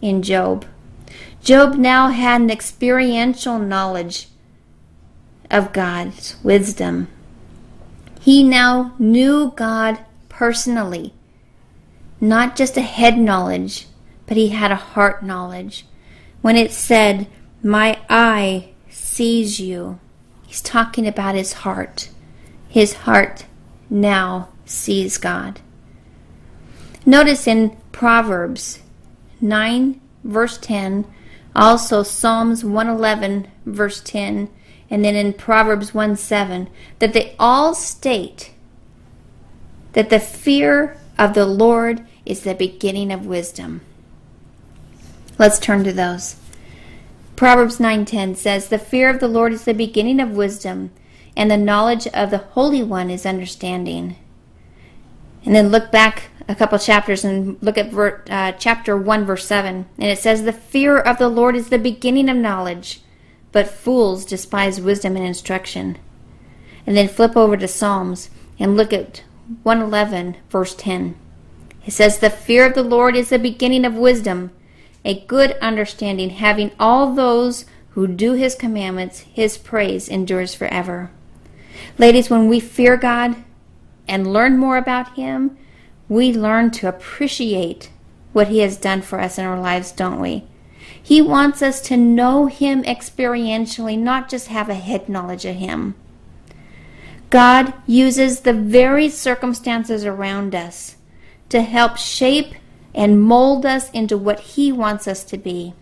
in 0.00 0.22
Job. 0.22 0.64
Job 1.42 1.74
now 1.74 2.08
had 2.08 2.40
an 2.40 2.50
experiential 2.50 3.58
knowledge 3.58 4.28
of 5.50 5.72
God's 5.72 6.36
wisdom. 6.42 7.08
He 8.20 8.42
now 8.42 8.94
knew 8.98 9.52
God 9.56 9.98
personally, 10.28 11.14
not 12.20 12.56
just 12.56 12.76
a 12.76 12.82
head 12.82 13.16
knowledge, 13.18 13.86
but 14.26 14.36
he 14.36 14.48
had 14.48 14.70
a 14.70 14.76
heart 14.76 15.22
knowledge. 15.22 15.86
When 16.42 16.56
it 16.56 16.72
said, 16.72 17.26
my 17.62 17.98
eye 18.08 18.70
sees 18.90 19.58
you. 19.58 19.98
He's 20.46 20.60
talking 20.60 21.06
about 21.06 21.34
his 21.34 21.52
heart. 21.54 22.10
His 22.68 22.92
heart 22.92 23.46
now 23.88 24.50
sees 24.64 25.16
God. 25.18 25.60
Notice 27.06 27.46
in 27.46 27.76
Proverbs 27.90 28.80
9, 29.40 30.00
verse 30.24 30.58
10, 30.58 31.06
also 31.54 32.02
Psalms 32.02 32.64
111, 32.64 33.48
verse 33.66 34.00
10, 34.00 34.48
and 34.90 35.04
then 35.04 35.14
in 35.14 35.32
Proverbs 35.32 35.92
1 35.92 36.16
7, 36.16 36.68
that 36.98 37.12
they 37.12 37.34
all 37.38 37.74
state 37.74 38.52
that 39.92 40.10
the 40.10 40.20
fear 40.20 40.96
of 41.18 41.34
the 41.34 41.46
Lord 41.46 42.06
is 42.24 42.42
the 42.42 42.54
beginning 42.54 43.10
of 43.10 43.26
wisdom. 43.26 43.80
Let's 45.38 45.58
turn 45.58 45.84
to 45.84 45.92
those. 45.92 46.36
Proverbs 47.36 47.78
9:10 47.78 48.34
says, 48.34 48.68
"The 48.68 48.78
fear 48.78 49.08
of 49.08 49.20
the 49.20 49.28
Lord 49.28 49.52
is 49.52 49.64
the 49.64 49.74
beginning 49.74 50.20
of 50.20 50.36
wisdom, 50.36 50.90
and 51.36 51.50
the 51.50 51.56
knowledge 51.56 52.08
of 52.08 52.30
the 52.30 52.38
Holy 52.38 52.82
One 52.82 53.10
is 53.10 53.24
understanding." 53.24 54.16
And 55.44 55.54
then 55.54 55.68
look 55.68 55.92
back 55.92 56.30
a 56.48 56.54
couple 56.54 56.78
chapters 56.78 57.24
and 57.24 57.58
look 57.60 57.76
at 57.76 57.90
ver, 57.90 58.24
uh, 58.30 58.52
chapter 58.52 58.96
1, 58.96 59.24
verse 59.26 59.46
7. 59.46 59.86
And 59.98 60.10
it 60.10 60.18
says, 60.18 60.42
The 60.42 60.52
fear 60.52 60.98
of 60.98 61.18
the 61.18 61.28
Lord 61.28 61.54
is 61.54 61.68
the 61.68 61.78
beginning 61.78 62.30
of 62.30 62.36
knowledge, 62.36 63.02
but 63.52 63.68
fools 63.68 64.24
despise 64.24 64.80
wisdom 64.80 65.14
and 65.16 65.26
instruction. 65.26 65.98
And 66.86 66.96
then 66.96 67.08
flip 67.08 67.36
over 67.36 67.56
to 67.58 67.68
Psalms 67.68 68.30
and 68.58 68.76
look 68.76 68.94
at 68.94 69.22
111, 69.62 70.36
verse 70.48 70.74
10. 70.74 71.16
It 71.84 71.90
says, 71.90 72.18
The 72.18 72.30
fear 72.30 72.66
of 72.66 72.74
the 72.74 72.82
Lord 72.82 73.14
is 73.14 73.28
the 73.28 73.38
beginning 73.38 73.84
of 73.84 73.94
wisdom, 73.94 74.50
a 75.04 75.20
good 75.26 75.52
understanding, 75.60 76.30
having 76.30 76.70
all 76.80 77.14
those 77.14 77.66
who 77.90 78.06
do 78.06 78.32
his 78.32 78.54
commandments, 78.54 79.20
his 79.20 79.58
praise 79.58 80.08
endures 80.08 80.54
forever. 80.54 81.10
Ladies, 81.98 82.30
when 82.30 82.48
we 82.48 82.60
fear 82.60 82.96
God 82.96 83.36
and 84.06 84.32
learn 84.32 84.56
more 84.56 84.76
about 84.76 85.14
him, 85.14 85.58
we 86.08 86.32
learn 86.32 86.70
to 86.72 86.88
appreciate 86.88 87.90
what 88.32 88.48
he 88.48 88.58
has 88.60 88.76
done 88.76 89.02
for 89.02 89.20
us 89.20 89.38
in 89.38 89.44
our 89.44 89.60
lives, 89.60 89.92
don't 89.92 90.20
we? 90.20 90.44
He 91.00 91.20
wants 91.22 91.62
us 91.62 91.80
to 91.82 91.96
know 91.96 92.46
him 92.46 92.82
experientially, 92.84 93.98
not 93.98 94.28
just 94.28 94.48
have 94.48 94.68
a 94.68 94.74
head 94.74 95.08
knowledge 95.08 95.44
of 95.44 95.56
him. 95.56 95.94
God 97.30 97.74
uses 97.86 98.40
the 98.40 98.54
very 98.54 99.08
circumstances 99.08 100.04
around 100.04 100.54
us 100.54 100.96
to 101.50 101.62
help 101.62 101.96
shape 101.96 102.54
and 102.94 103.22
mold 103.22 103.66
us 103.66 103.90
into 103.90 104.16
what 104.16 104.40
He 104.40 104.72
wants 104.72 105.06
us 105.06 105.24
to 105.24 105.36
be. 105.36 105.74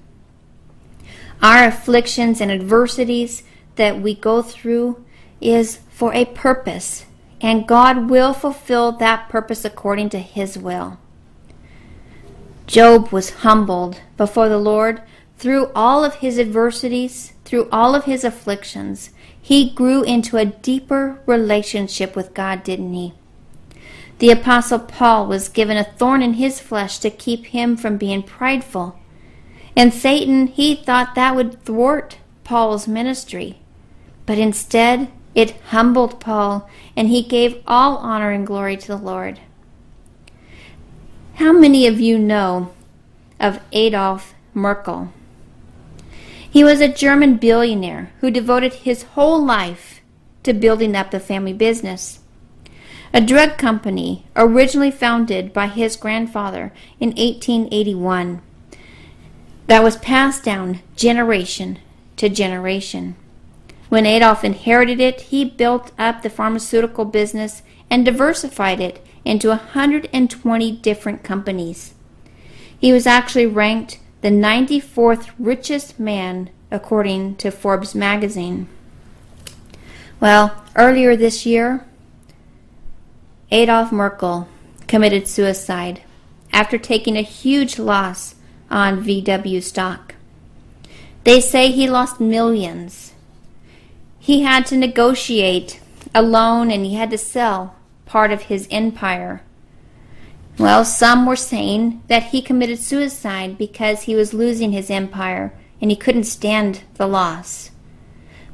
Our 1.42 1.68
afflictions 1.68 2.40
and 2.40 2.50
adversities 2.50 3.42
that 3.76 4.00
we 4.00 4.14
go 4.14 4.42
through 4.42 5.04
is 5.40 5.80
for 5.90 6.12
a 6.14 6.24
purpose, 6.24 7.04
and 7.46 7.64
God 7.64 8.10
will 8.10 8.32
fulfill 8.32 8.90
that 8.90 9.28
purpose 9.28 9.64
according 9.64 10.08
to 10.08 10.18
His 10.18 10.58
will. 10.58 10.98
Job 12.66 13.12
was 13.12 13.46
humbled 13.46 14.00
before 14.16 14.48
the 14.48 14.58
Lord 14.58 15.00
through 15.38 15.70
all 15.72 16.04
of 16.04 16.16
his 16.16 16.40
adversities, 16.40 17.34
through 17.44 17.68
all 17.70 17.94
of 17.94 18.04
his 18.04 18.24
afflictions. 18.24 19.10
He 19.40 19.70
grew 19.70 20.02
into 20.02 20.36
a 20.36 20.46
deeper 20.46 21.20
relationship 21.24 22.16
with 22.16 22.34
God, 22.34 22.64
didn't 22.64 22.92
he? 22.92 23.12
The 24.18 24.32
Apostle 24.32 24.80
Paul 24.80 25.28
was 25.28 25.48
given 25.48 25.76
a 25.76 25.84
thorn 25.84 26.22
in 26.22 26.32
his 26.32 26.58
flesh 26.58 26.98
to 26.98 27.10
keep 27.10 27.46
him 27.46 27.76
from 27.76 27.96
being 27.96 28.24
prideful. 28.24 28.98
And 29.76 29.94
Satan, 29.94 30.48
he 30.48 30.74
thought 30.74 31.14
that 31.14 31.36
would 31.36 31.64
thwart 31.64 32.18
Paul's 32.42 32.88
ministry. 32.88 33.60
But 34.24 34.36
instead, 34.36 35.12
it 35.36 35.50
humbled 35.66 36.18
Paul, 36.18 36.68
and 36.96 37.08
he 37.08 37.22
gave 37.22 37.62
all 37.66 37.98
honor 37.98 38.30
and 38.32 38.46
glory 38.46 38.76
to 38.78 38.88
the 38.88 38.96
Lord. 38.96 39.38
How 41.34 41.52
many 41.52 41.86
of 41.86 42.00
you 42.00 42.18
know 42.18 42.72
of 43.38 43.60
Adolf 43.70 44.34
Merckle? 44.54 45.10
He 46.50 46.64
was 46.64 46.80
a 46.80 46.88
German 46.88 47.36
billionaire 47.36 48.10
who 48.20 48.30
devoted 48.30 48.72
his 48.72 49.02
whole 49.02 49.44
life 49.44 50.00
to 50.42 50.54
building 50.54 50.96
up 50.96 51.10
the 51.10 51.20
family 51.20 51.52
business. 51.52 52.20
A 53.12 53.20
drug 53.20 53.58
company 53.58 54.24
originally 54.34 54.90
founded 54.90 55.52
by 55.52 55.66
his 55.66 55.96
grandfather 55.96 56.72
in 56.98 57.10
1881 57.10 58.40
that 59.66 59.82
was 59.82 59.96
passed 59.96 60.44
down 60.44 60.80
generation 60.96 61.78
to 62.16 62.30
generation. 62.30 63.16
When 63.88 64.06
Adolf 64.06 64.44
inherited 64.44 65.00
it, 65.00 65.20
he 65.22 65.44
built 65.44 65.92
up 65.98 66.22
the 66.22 66.30
pharmaceutical 66.30 67.04
business 67.04 67.62
and 67.90 68.04
diversified 68.04 68.80
it 68.80 69.04
into 69.24 69.48
120 69.48 70.72
different 70.72 71.22
companies. 71.22 71.94
He 72.78 72.92
was 72.92 73.06
actually 73.06 73.46
ranked 73.46 73.98
the 74.22 74.28
94th 74.28 75.30
richest 75.38 76.00
man 76.00 76.50
according 76.70 77.36
to 77.36 77.50
Forbes 77.50 77.94
magazine. 77.94 78.68
Well, 80.20 80.64
earlier 80.74 81.16
this 81.16 81.46
year, 81.46 81.86
Adolf 83.50 83.90
Merckle 83.90 84.48
committed 84.88 85.28
suicide 85.28 86.02
after 86.52 86.78
taking 86.78 87.16
a 87.16 87.22
huge 87.22 87.78
loss 87.78 88.34
on 88.70 89.04
VW 89.04 89.62
stock. 89.62 90.14
They 91.24 91.40
say 91.40 91.70
he 91.70 91.88
lost 91.88 92.20
millions. 92.20 93.12
He 94.26 94.42
had 94.42 94.66
to 94.66 94.76
negotiate 94.76 95.80
a 96.14 96.20
loan 96.20 96.70
and 96.70 96.84
he 96.84 96.94
had 96.94 97.10
to 97.10 97.18
sell 97.18 97.76
part 98.04 98.32
of 98.32 98.42
his 98.42 98.68
empire 98.70 99.42
well, 100.58 100.86
some 100.86 101.26
were 101.26 101.36
saying 101.36 102.02
that 102.08 102.24
he 102.24 102.40
committed 102.40 102.78
suicide 102.78 103.58
because 103.58 104.02
he 104.02 104.14
was 104.14 104.32
losing 104.32 104.72
his 104.72 104.90
empire 104.90 105.52
and 105.82 105.90
he 105.90 105.96
couldn't 105.96 106.24
stand 106.24 106.82
the 106.94 107.06
loss. 107.06 107.70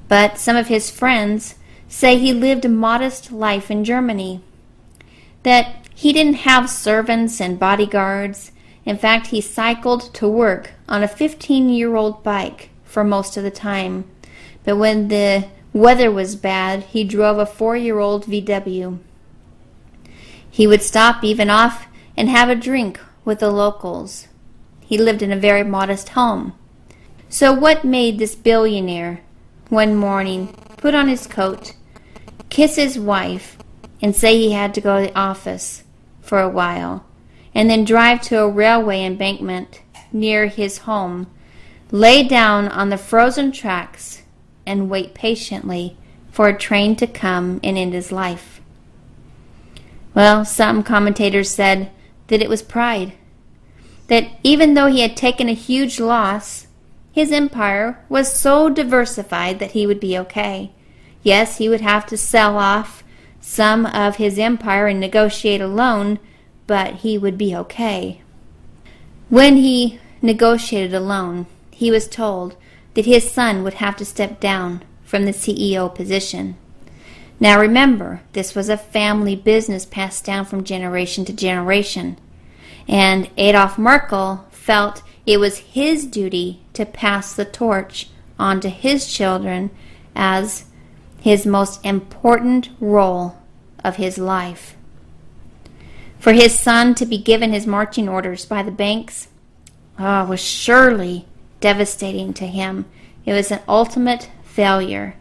But 0.08 0.36
some 0.36 0.56
of 0.56 0.66
his 0.66 0.90
friends 0.90 1.54
say 1.88 2.18
he 2.18 2.32
lived 2.32 2.64
a 2.64 2.68
modest 2.68 3.30
life 3.30 3.70
in 3.70 3.84
Germany, 3.84 4.40
that 5.44 5.86
he 5.94 6.12
didn't 6.12 6.42
have 6.46 6.68
servants 6.68 7.40
and 7.40 7.58
bodyguards. 7.58 8.50
In 8.84 8.98
fact, 8.98 9.28
he 9.28 9.40
cycled 9.40 10.12
to 10.14 10.26
work 10.26 10.72
on 10.88 11.04
a 11.04 11.08
15 11.08 11.68
year 11.68 11.94
old 11.94 12.24
bike 12.24 12.70
for 12.82 13.04
most 13.04 13.36
of 13.36 13.44
the 13.44 13.50
time. 13.50 14.10
But 14.64 14.76
when 14.76 15.06
the 15.06 15.46
weather 15.72 16.10
was 16.10 16.36
bad, 16.36 16.84
he 16.84 17.04
drove 17.04 17.38
a 17.38 17.46
four 17.46 17.76
year 17.76 17.98
old 17.98 18.26
VW. 18.26 18.98
He 20.50 20.66
would 20.66 20.82
stop 20.82 21.24
even 21.24 21.48
off 21.48 21.86
and 22.16 22.28
have 22.28 22.48
a 22.48 22.54
drink 22.54 23.00
with 23.24 23.38
the 23.38 23.50
locals. 23.50 24.28
He 24.80 24.98
lived 24.98 25.22
in 25.22 25.32
a 25.32 25.36
very 25.36 25.64
modest 25.64 26.10
home. 26.10 26.52
So, 27.28 27.52
what 27.52 27.84
made 27.84 28.18
this 28.18 28.34
billionaire 28.34 29.22
one 29.70 29.94
morning 29.94 30.48
put 30.76 30.94
on 30.94 31.08
his 31.08 31.26
coat, 31.26 31.74
kiss 32.50 32.76
his 32.76 32.98
wife, 32.98 33.56
and 34.02 34.14
say 34.14 34.36
he 34.36 34.52
had 34.52 34.74
to 34.74 34.82
go 34.82 35.00
to 35.00 35.06
the 35.06 35.18
office 35.18 35.84
for 36.20 36.40
a 36.40 36.48
while, 36.48 37.06
and 37.54 37.70
then 37.70 37.84
drive 37.84 38.20
to 38.22 38.40
a 38.40 38.48
railway 38.48 39.02
embankment 39.02 39.80
near 40.12 40.46
his 40.46 40.78
home, 40.78 41.26
lay 41.90 42.22
down 42.22 42.68
on 42.68 42.90
the 42.90 42.98
frozen 42.98 43.50
tracks, 43.52 44.21
and 44.66 44.90
wait 44.90 45.14
patiently 45.14 45.96
for 46.30 46.48
a 46.48 46.58
train 46.58 46.96
to 46.96 47.06
come 47.06 47.60
and 47.62 47.76
end 47.76 47.92
his 47.92 48.12
life? 48.12 48.60
Well, 50.14 50.44
some 50.44 50.82
commentators 50.82 51.50
said 51.50 51.90
that 52.28 52.42
it 52.42 52.48
was 52.48 52.62
pride. 52.62 53.12
That 54.08 54.28
even 54.42 54.74
though 54.74 54.88
he 54.88 55.00
had 55.00 55.16
taken 55.16 55.48
a 55.48 55.54
huge 55.54 55.98
loss, 55.98 56.66
his 57.12 57.32
empire 57.32 58.04
was 58.08 58.38
so 58.38 58.68
diversified 58.68 59.58
that 59.58 59.72
he 59.72 59.86
would 59.86 60.00
be 60.00 60.18
okay. 60.18 60.72
Yes, 61.22 61.58
he 61.58 61.68
would 61.68 61.80
have 61.80 62.06
to 62.06 62.16
sell 62.16 62.56
off 62.56 63.04
some 63.40 63.86
of 63.86 64.16
his 64.16 64.38
empire 64.38 64.86
and 64.86 65.00
negotiate 65.00 65.60
a 65.60 65.66
loan, 65.66 66.18
but 66.66 66.96
he 66.96 67.18
would 67.18 67.36
be 67.36 67.54
okay. 67.54 68.22
When 69.28 69.56
he 69.56 69.98
negotiated 70.20 70.94
a 70.94 71.00
loan, 71.00 71.46
he 71.70 71.90
was 71.90 72.08
told 72.08 72.56
that 72.94 73.06
his 73.06 73.30
son 73.30 73.62
would 73.62 73.74
have 73.74 73.96
to 73.96 74.04
step 74.04 74.40
down 74.40 74.82
from 75.04 75.24
the 75.24 75.32
CEO 75.32 75.92
position. 75.94 76.56
Now 77.40 77.60
remember, 77.60 78.22
this 78.32 78.54
was 78.54 78.68
a 78.68 78.76
family 78.76 79.34
business 79.34 79.84
passed 79.84 80.24
down 80.24 80.44
from 80.44 80.64
generation 80.64 81.24
to 81.24 81.32
generation. 81.32 82.18
And 82.86 83.30
Adolf 83.36 83.76
Merckle 83.76 84.50
felt 84.50 85.02
it 85.26 85.38
was 85.38 85.58
his 85.58 86.06
duty 86.06 86.62
to 86.74 86.86
pass 86.86 87.34
the 87.34 87.44
torch 87.44 88.10
on 88.38 88.60
to 88.60 88.68
his 88.68 89.12
children 89.12 89.70
as 90.14 90.66
his 91.20 91.46
most 91.46 91.84
important 91.84 92.70
role 92.80 93.38
of 93.84 93.96
his 93.96 94.18
life. 94.18 94.76
For 96.18 96.32
his 96.32 96.58
son 96.58 96.94
to 96.96 97.06
be 97.06 97.18
given 97.18 97.52
his 97.52 97.66
marching 97.66 98.08
orders 98.08 98.44
by 98.44 98.62
the 98.62 98.70
banks 98.70 99.28
oh, 99.98 100.24
was 100.26 100.40
surely 100.40 101.26
devastating 101.62 102.34
to 102.34 102.46
him. 102.46 102.84
It 103.24 103.32
was 103.32 103.50
an 103.50 103.60
ultimate 103.66 104.28
failure. 104.44 105.14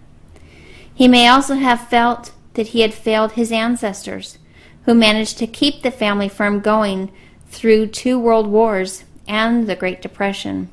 He 0.94 1.08
may 1.08 1.28
also 1.28 1.56
have 1.56 1.88
felt 1.88 2.34
that 2.56 2.68
he 2.68 2.82
had 2.82 2.94
failed 2.94 3.34
his 3.34 3.52
ancestors, 3.52 4.38
who 4.86 4.94
managed 4.94 5.38
to 5.38 5.48
keep 5.48 5.82
the 5.82 5.92
family 5.92 6.28
firm 6.28 6.60
going 6.60 7.12
through 7.48 7.88
two 7.88 8.20
world 8.20 8.48
wars 8.48 9.06
and 9.28 9.68
the 9.68 9.76
Great 9.76 10.02
Depression. 10.02 10.70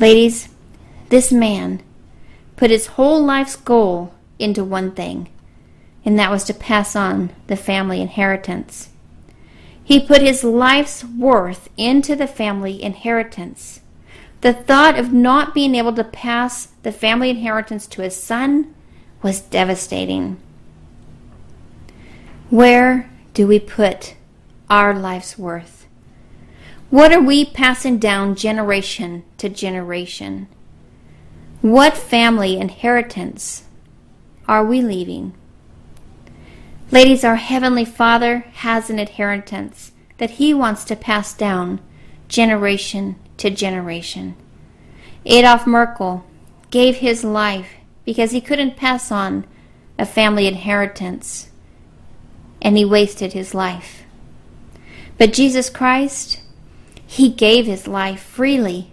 Ladies, 0.00 0.48
this 1.10 1.30
man 1.30 1.82
put 2.56 2.70
his 2.70 2.86
whole 2.86 3.22
life's 3.24 3.56
goal 3.56 4.12
into 4.38 4.64
one 4.64 4.92
thing, 4.92 5.28
and 6.04 6.18
that 6.18 6.30
was 6.30 6.44
to 6.44 6.54
pass 6.54 6.96
on 6.96 7.30
the 7.46 7.56
family 7.56 8.00
inheritance. 8.00 8.90
He 9.82 10.00
put 10.00 10.20
his 10.20 10.42
life's 10.42 11.04
worth 11.04 11.68
into 11.76 12.16
the 12.16 12.26
family 12.26 12.82
inheritance. 12.82 13.80
The 14.40 14.52
thought 14.52 14.98
of 14.98 15.12
not 15.12 15.54
being 15.54 15.74
able 15.74 15.94
to 15.94 16.04
pass 16.04 16.66
the 16.82 16.92
family 16.92 17.30
inheritance 17.30 17.86
to 17.88 18.02
his 18.02 18.16
son 18.16 18.74
was 19.22 19.40
devastating. 19.40 20.38
Where 22.50 23.10
do 23.34 23.46
we 23.46 23.58
put 23.58 24.14
our 24.70 24.94
life's 24.94 25.38
worth? 25.38 25.86
What 26.90 27.12
are 27.12 27.20
we 27.20 27.44
passing 27.44 27.98
down 27.98 28.36
generation 28.36 29.24
to 29.38 29.48
generation? 29.48 30.46
What 31.60 31.96
family 31.96 32.58
inheritance 32.58 33.64
are 34.46 34.64
we 34.64 34.80
leaving? 34.80 35.34
Ladies, 36.92 37.24
our 37.24 37.34
Heavenly 37.34 37.84
Father 37.84 38.44
has 38.54 38.88
an 38.88 39.00
inheritance 39.00 39.90
that 40.18 40.32
He 40.32 40.54
wants 40.54 40.84
to 40.84 40.94
pass 40.94 41.34
down 41.34 41.80
generation 42.28 43.16
to 43.38 43.50
generation. 43.50 44.36
Adolf 45.24 45.64
Merckle 45.64 46.22
gave 46.70 46.96
his 46.96 47.24
life 47.24 47.68
because 48.04 48.30
he 48.30 48.40
couldn't 48.40 48.76
pass 48.76 49.10
on 49.10 49.46
a 49.98 50.06
family 50.06 50.46
inheritance 50.46 51.50
and 52.62 52.76
he 52.76 52.84
wasted 52.84 53.32
his 53.32 53.54
life. 53.54 54.04
But 55.18 55.32
Jesus 55.32 55.70
Christ, 55.70 56.40
he 57.06 57.28
gave 57.28 57.66
his 57.66 57.86
life 57.86 58.22
freely 58.22 58.90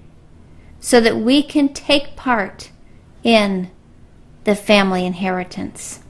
so 0.80 1.00
that 1.02 1.18
we 1.18 1.44
can 1.44 1.74
take 1.74 2.16
part 2.16 2.72
in 3.24 3.70
the 4.44 4.56
family 4.56 5.06
inheritance. 5.06 6.02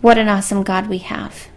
What 0.00 0.18
an 0.18 0.28
awesome 0.28 0.62
God 0.62 0.88
we 0.88 0.98
have. 0.98 1.48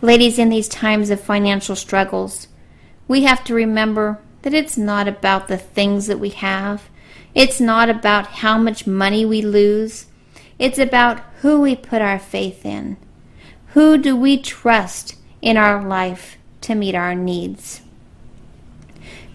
Ladies, 0.00 0.38
in 0.38 0.48
these 0.48 0.68
times 0.68 1.10
of 1.10 1.20
financial 1.20 1.76
struggles, 1.76 2.48
we 3.10 3.24
have 3.24 3.42
to 3.42 3.52
remember 3.52 4.20
that 4.42 4.54
it's 4.54 4.78
not 4.78 5.08
about 5.08 5.48
the 5.48 5.56
things 5.56 6.06
that 6.06 6.20
we 6.20 6.28
have. 6.28 6.88
It's 7.34 7.60
not 7.60 7.90
about 7.90 8.28
how 8.28 8.56
much 8.56 8.86
money 8.86 9.24
we 9.24 9.42
lose. 9.42 10.06
It's 10.60 10.78
about 10.78 11.18
who 11.40 11.60
we 11.60 11.74
put 11.74 12.02
our 12.02 12.20
faith 12.20 12.64
in. 12.64 12.96
Who 13.74 13.98
do 13.98 14.14
we 14.14 14.40
trust 14.40 15.16
in 15.42 15.56
our 15.56 15.84
life 15.84 16.38
to 16.60 16.76
meet 16.76 16.94
our 16.94 17.16
needs? 17.16 17.80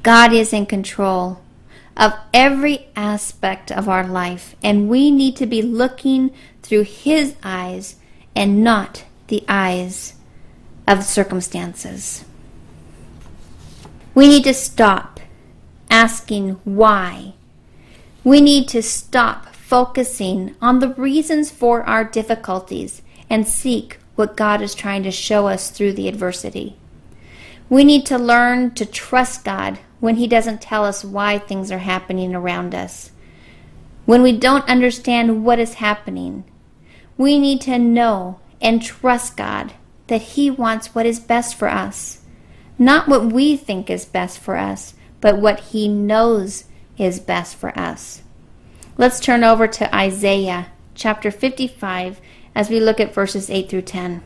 God 0.04 0.32
is 0.32 0.54
in 0.54 0.68
control 0.68 1.42
of 1.98 2.14
every 2.34 2.88
aspect 2.96 3.74
of 3.74 3.90
our 3.90 4.08
life, 4.08 4.56
and 4.64 4.88
we 4.88 5.12
need 5.12 5.36
to 5.36 5.46
be 5.46 5.62
looking 5.62 6.34
through 6.64 6.84
His 6.84 7.36
eyes 7.44 7.98
and 8.34 8.64
not 8.64 9.04
the 9.28 9.44
eyes 9.50 10.14
of 10.88 11.04
circumstances. 11.04 12.24
We 14.16 14.30
need 14.30 14.46
to 14.46 14.54
stop 14.54 15.20
asking 15.90 16.52
why. 16.64 17.34
We 18.24 18.40
need 18.40 18.70
to 18.70 18.82
stop 18.82 19.54
focusing 19.54 20.56
on 20.62 20.80
the 20.80 20.94
reasons 20.94 21.52
for 21.52 21.84
our 21.84 22.06
difficulties 22.06 23.02
and 23.30 23.46
seek 23.46 24.00
what 24.16 24.38
God 24.38 24.62
is 24.62 24.74
trying 24.74 25.04
to 25.04 25.12
show 25.12 25.48
us 25.48 25.70
through 25.70 25.94
the 25.94 26.08
adversity. 26.08 26.78
We 27.70 27.84
need 27.84 28.06
to 28.06 28.18
learn 28.18 28.74
to 28.76 28.86
trust 28.86 29.44
God 29.44 29.80
when 30.00 30.16
He 30.16 30.28
doesn't 30.28 30.62
tell 30.62 30.86
us 30.86 31.04
why 31.04 31.38
things 31.38 31.70
are 31.70 31.80
happening 31.80 32.34
around 32.34 32.74
us. 32.74 33.12
When 34.06 34.22
we 34.22 34.32
don't 34.32 34.70
understand 34.70 35.44
what 35.44 35.60
is 35.60 35.76
happening, 35.76 36.46
we 37.18 37.38
need 37.38 37.60
to 37.62 37.78
know 37.78 38.40
and 38.62 38.82
trust 38.82 39.36
God 39.36 39.74
that 40.08 40.22
He 40.22 40.50
wants 40.50 40.96
what 40.96 41.06
is 41.06 41.20
best 41.20 41.56
for 41.56 41.68
us. 41.68 42.22
Not 42.78 43.08
what 43.08 43.32
we 43.32 43.56
think 43.56 43.90
is 43.90 44.06
best 44.06 44.40
for 44.40 44.58
us, 44.58 44.96
but 45.22 45.38
what 45.38 45.60
He 45.60 45.88
knows 45.88 46.66
is 46.98 47.20
best 47.20 47.56
for 47.56 47.78
us. 47.78 48.22
Let's 48.98 49.20
turn 49.20 49.44
over 49.44 49.68
to 49.68 49.96
Isaiah 49.96 50.68
chapter 50.94 51.32
55 51.32 52.20
as 52.54 52.70
we 52.70 52.80
look 52.80 53.00
at 53.00 53.14
verses 53.14 53.50
8 53.50 53.70
through 53.70 53.82
10. 53.84 54.24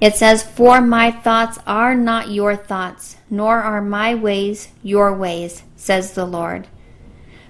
It 0.00 0.16
says, 0.16 0.42
For 0.42 0.80
my 0.80 1.10
thoughts 1.10 1.58
are 1.66 1.94
not 1.94 2.30
your 2.30 2.56
thoughts, 2.56 3.16
nor 3.30 3.60
are 3.62 3.80
my 3.80 4.14
ways 4.14 4.68
your 4.82 5.14
ways, 5.14 5.62
says 5.76 6.12
the 6.12 6.26
Lord. 6.26 6.66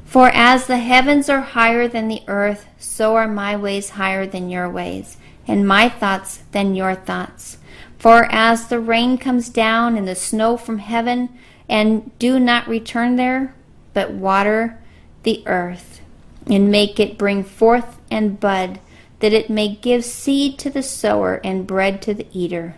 For 0.05 0.29
as 0.29 0.66
the 0.66 0.79
heavens 0.79 1.29
are 1.29 1.40
higher 1.40 1.88
than 1.88 2.09
the 2.09 2.23
earth, 2.29 2.66
so 2.79 3.16
are 3.16 3.27
my 3.27 3.57
ways 3.57 3.90
higher 3.90 4.27
than 4.27 4.51
your 4.51 4.68
ways, 4.68 5.16
and 5.49 5.66
my 5.66 5.88
thoughts 5.88 6.42
than 6.53 6.75
your 6.75 6.94
thoughts. 6.94 7.59
For 8.05 8.27
as 8.31 8.67
the 8.67 8.81
rain 8.81 9.17
comes 9.17 9.49
down 9.49 9.97
and 9.97 10.07
the 10.07 10.14
snow 10.14 10.59
from 10.59 10.77
heaven, 10.77 11.31
and 11.71 12.11
do 12.19 12.38
not 12.38 12.69
return 12.69 13.17
there, 13.17 13.55
but 13.95 14.11
water 14.11 14.79
the 15.23 15.43
earth, 15.47 16.03
and 16.47 16.71
make 16.71 17.01
it 17.01 17.17
bring 17.17 17.43
forth 17.43 17.99
and 18.11 18.38
bud, 18.38 18.79
that 19.21 19.33
it 19.33 19.49
may 19.49 19.77
give 19.77 20.05
seed 20.05 20.59
to 20.59 20.69
the 20.69 20.83
sower 20.83 21.40
and 21.43 21.67
bread 21.67 22.03
to 22.03 22.12
the 22.12 22.27
eater. 22.31 22.75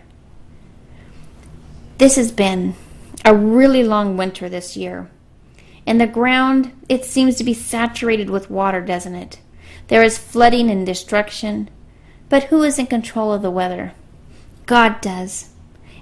This 1.97 2.15
has 2.15 2.31
been 2.31 2.75
a 3.25 3.35
really 3.35 3.83
long 3.83 4.15
winter 4.15 4.47
this 4.47 4.77
year. 4.77 5.09
And 5.85 5.99
the 5.99 6.07
ground, 6.07 6.71
it 6.87 7.03
seems 7.03 7.35
to 7.35 7.43
be 7.43 7.53
saturated 7.53 8.29
with 8.29 8.49
water, 8.49 8.79
doesn't 8.79 9.15
it? 9.15 9.41
There 9.89 10.03
is 10.03 10.17
flooding 10.17 10.71
and 10.71 10.85
destruction. 10.85 11.69
But 12.29 12.45
who 12.45 12.63
is 12.63 12.79
in 12.79 12.87
control 12.87 13.33
of 13.33 13.41
the 13.41 13.51
weather? 13.51 13.91
God 14.67 15.01
does. 15.01 15.49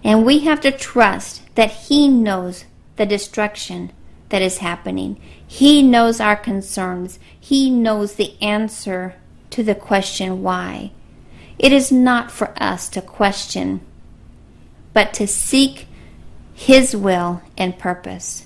And 0.03 0.25
we 0.25 0.39
have 0.39 0.59
to 0.61 0.71
trust 0.71 1.41
that 1.55 1.71
He 1.71 2.09
knows 2.09 2.65
the 2.97 3.05
destruction 3.05 3.91
that 4.29 4.41
is 4.41 4.57
happening. 4.57 5.19
He 5.47 5.81
knows 5.81 6.19
our 6.19 6.35
concerns. 6.35 7.17
He 7.39 7.69
knows 7.69 8.15
the 8.15 8.35
answer 8.41 9.15
to 9.51 9.63
the 9.63 9.75
question 9.75 10.43
why. 10.43 10.91
It 11.57 11.71
is 11.71 11.91
not 11.91 12.31
for 12.31 12.53
us 12.61 12.89
to 12.89 13.01
question, 13.01 13.79
but 14.93 15.13
to 15.13 15.27
seek 15.27 15.87
His 16.53 16.95
will 16.95 17.41
and 17.57 17.79
purpose. 17.79 18.45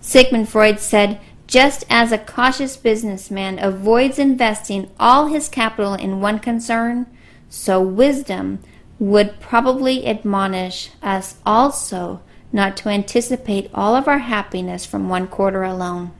Sigmund 0.00 0.48
Freud 0.48 0.78
said, 0.78 1.20
just 1.46 1.84
as 1.90 2.12
a 2.12 2.18
cautious 2.18 2.78
businessman 2.78 3.58
avoids 3.58 4.18
investing 4.18 4.90
all 4.98 5.26
his 5.26 5.50
capital 5.50 5.92
in 5.92 6.20
one 6.20 6.38
concern, 6.38 7.06
so 7.50 7.78
wisdom 7.78 8.60
would 8.98 9.40
probably 9.40 10.06
admonish 10.06 10.90
us 11.02 11.36
also 11.44 12.20
not 12.52 12.76
to 12.76 12.88
anticipate 12.88 13.70
all 13.72 13.96
of 13.96 14.06
our 14.06 14.18
happiness 14.18 14.84
from 14.84 15.08
one 15.08 15.26
quarter 15.26 15.62
alone. 15.62 16.12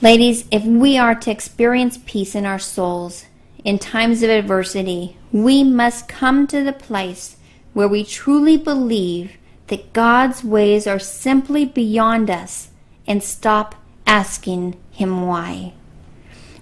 Ladies, 0.00 0.44
if 0.50 0.64
we 0.64 0.98
are 0.98 1.14
to 1.14 1.30
experience 1.30 1.98
peace 2.04 2.34
in 2.34 2.44
our 2.44 2.58
souls 2.58 3.24
in 3.64 3.78
times 3.78 4.22
of 4.22 4.30
adversity, 4.30 5.16
we 5.32 5.64
must 5.64 6.08
come 6.08 6.46
to 6.46 6.62
the 6.62 6.72
place 6.72 7.36
where 7.72 7.88
we 7.88 8.04
truly 8.04 8.56
believe 8.56 9.36
that 9.68 9.92
God's 9.92 10.44
ways 10.44 10.86
are 10.86 10.98
simply 10.98 11.64
beyond 11.64 12.30
us 12.30 12.68
and 13.06 13.22
stop 13.22 13.74
asking 14.06 14.76
Him 14.90 15.26
why. 15.26 15.72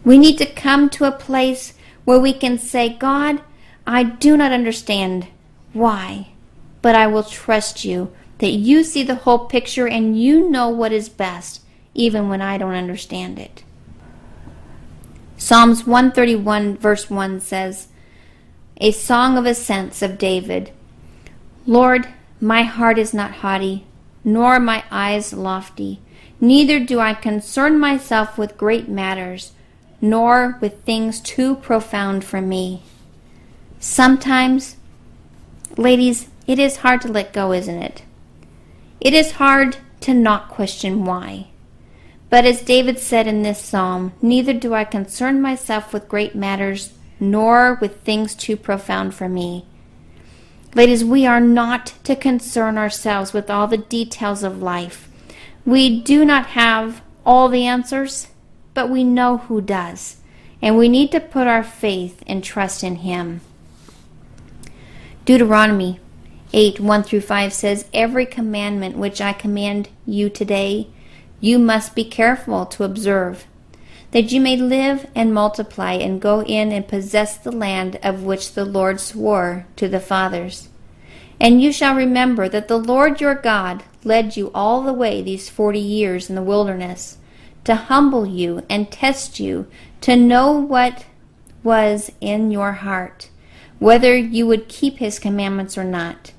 We 0.04 0.18
need 0.18 0.38
to 0.38 0.46
come 0.46 0.88
to 0.90 1.04
a 1.04 1.12
place 1.12 1.74
where 2.04 2.18
we 2.18 2.32
can 2.32 2.58
say, 2.58 2.88
God, 2.88 3.40
I 3.86 4.04
do 4.04 4.36
not 4.36 4.52
understand 4.52 5.28
why, 5.72 6.28
but 6.80 6.94
I 6.94 7.06
will 7.06 7.24
trust 7.24 7.84
you 7.84 8.12
that 8.38 8.50
you 8.50 8.84
see 8.84 9.02
the 9.02 9.16
whole 9.16 9.40
picture 9.46 9.88
and 9.88 10.20
you 10.20 10.50
know 10.50 10.68
what 10.68 10.92
is 10.92 11.08
best 11.08 11.60
even 11.94 12.28
when 12.28 12.42
I 12.42 12.58
don't 12.58 12.74
understand 12.74 13.38
it. 13.38 13.62
Psalms 15.36 15.86
131, 15.86 16.76
verse 16.76 17.10
1 17.10 17.40
says, 17.40 17.88
A 18.80 18.92
song 18.92 19.36
of 19.36 19.44
ascents 19.44 20.02
of 20.02 20.18
David. 20.18 20.70
Lord, 21.66 22.08
my 22.40 22.62
heart 22.62 22.98
is 22.98 23.12
not 23.12 23.32
haughty, 23.32 23.84
nor 24.24 24.60
my 24.60 24.84
eyes 24.90 25.32
lofty, 25.32 26.00
neither 26.40 26.80
do 26.80 27.00
I 27.00 27.14
concern 27.14 27.78
myself 27.78 28.38
with 28.38 28.56
great 28.56 28.88
matters, 28.88 29.52
nor 30.00 30.58
with 30.60 30.82
things 30.82 31.20
too 31.20 31.56
profound 31.56 32.24
for 32.24 32.40
me. 32.40 32.82
Sometimes, 33.84 34.76
ladies, 35.76 36.28
it 36.46 36.60
is 36.60 36.76
hard 36.76 37.00
to 37.00 37.08
let 37.08 37.32
go, 37.32 37.52
isn't 37.52 37.82
it? 37.82 38.04
It 39.00 39.12
is 39.12 39.32
hard 39.32 39.78
to 40.02 40.14
not 40.14 40.50
question 40.50 41.04
why. 41.04 41.48
But 42.30 42.44
as 42.44 42.62
David 42.62 43.00
said 43.00 43.26
in 43.26 43.42
this 43.42 43.60
psalm, 43.60 44.12
neither 44.22 44.52
do 44.52 44.72
I 44.72 44.84
concern 44.84 45.42
myself 45.42 45.92
with 45.92 46.08
great 46.08 46.36
matters, 46.36 46.92
nor 47.18 47.76
with 47.80 48.02
things 48.02 48.36
too 48.36 48.56
profound 48.56 49.16
for 49.16 49.28
me. 49.28 49.66
Ladies, 50.76 51.04
we 51.04 51.26
are 51.26 51.40
not 51.40 51.94
to 52.04 52.14
concern 52.14 52.78
ourselves 52.78 53.32
with 53.32 53.50
all 53.50 53.66
the 53.66 53.78
details 53.78 54.44
of 54.44 54.62
life. 54.62 55.08
We 55.66 56.00
do 56.00 56.24
not 56.24 56.46
have 56.46 57.02
all 57.26 57.48
the 57.48 57.66
answers, 57.66 58.28
but 58.74 58.88
we 58.88 59.02
know 59.02 59.38
who 59.38 59.60
does, 59.60 60.18
and 60.62 60.78
we 60.78 60.88
need 60.88 61.10
to 61.10 61.18
put 61.18 61.48
our 61.48 61.64
faith 61.64 62.22
and 62.28 62.44
trust 62.44 62.84
in 62.84 62.96
Him. 62.96 63.40
Deuteronomy 65.24 66.00
8 66.52 66.80
1 66.80 67.02
through 67.04 67.20
5 67.20 67.52
says, 67.52 67.86
Every 67.94 68.26
commandment 68.26 68.96
which 68.96 69.20
I 69.20 69.32
command 69.32 69.88
you 70.04 70.28
today, 70.28 70.88
you 71.40 71.60
must 71.60 71.94
be 71.94 72.04
careful 72.04 72.66
to 72.66 72.82
observe, 72.82 73.46
that 74.10 74.32
you 74.32 74.40
may 74.40 74.56
live 74.56 75.06
and 75.14 75.32
multiply 75.32 75.92
and 75.92 76.20
go 76.20 76.42
in 76.42 76.72
and 76.72 76.88
possess 76.88 77.36
the 77.36 77.52
land 77.52 78.00
of 78.02 78.24
which 78.24 78.54
the 78.54 78.64
Lord 78.64 78.98
swore 78.98 79.66
to 79.76 79.86
the 79.86 80.00
fathers. 80.00 80.68
And 81.40 81.62
you 81.62 81.72
shall 81.72 81.94
remember 81.94 82.48
that 82.48 82.66
the 82.66 82.78
Lord 82.78 83.20
your 83.20 83.36
God 83.36 83.84
led 84.02 84.36
you 84.36 84.50
all 84.52 84.82
the 84.82 84.92
way 84.92 85.22
these 85.22 85.48
forty 85.48 85.78
years 85.78 86.28
in 86.28 86.34
the 86.34 86.42
wilderness, 86.42 87.18
to 87.62 87.76
humble 87.76 88.26
you 88.26 88.66
and 88.68 88.90
test 88.90 89.38
you, 89.38 89.68
to 90.00 90.16
know 90.16 90.50
what 90.50 91.06
was 91.62 92.10
in 92.20 92.50
your 92.50 92.72
heart, 92.72 93.28
whether 93.82 94.16
you 94.16 94.46
would 94.46 94.68
keep 94.68 94.98
his 94.98 95.18
commandments 95.18 95.76
or 95.76 95.82
not. 95.82 96.30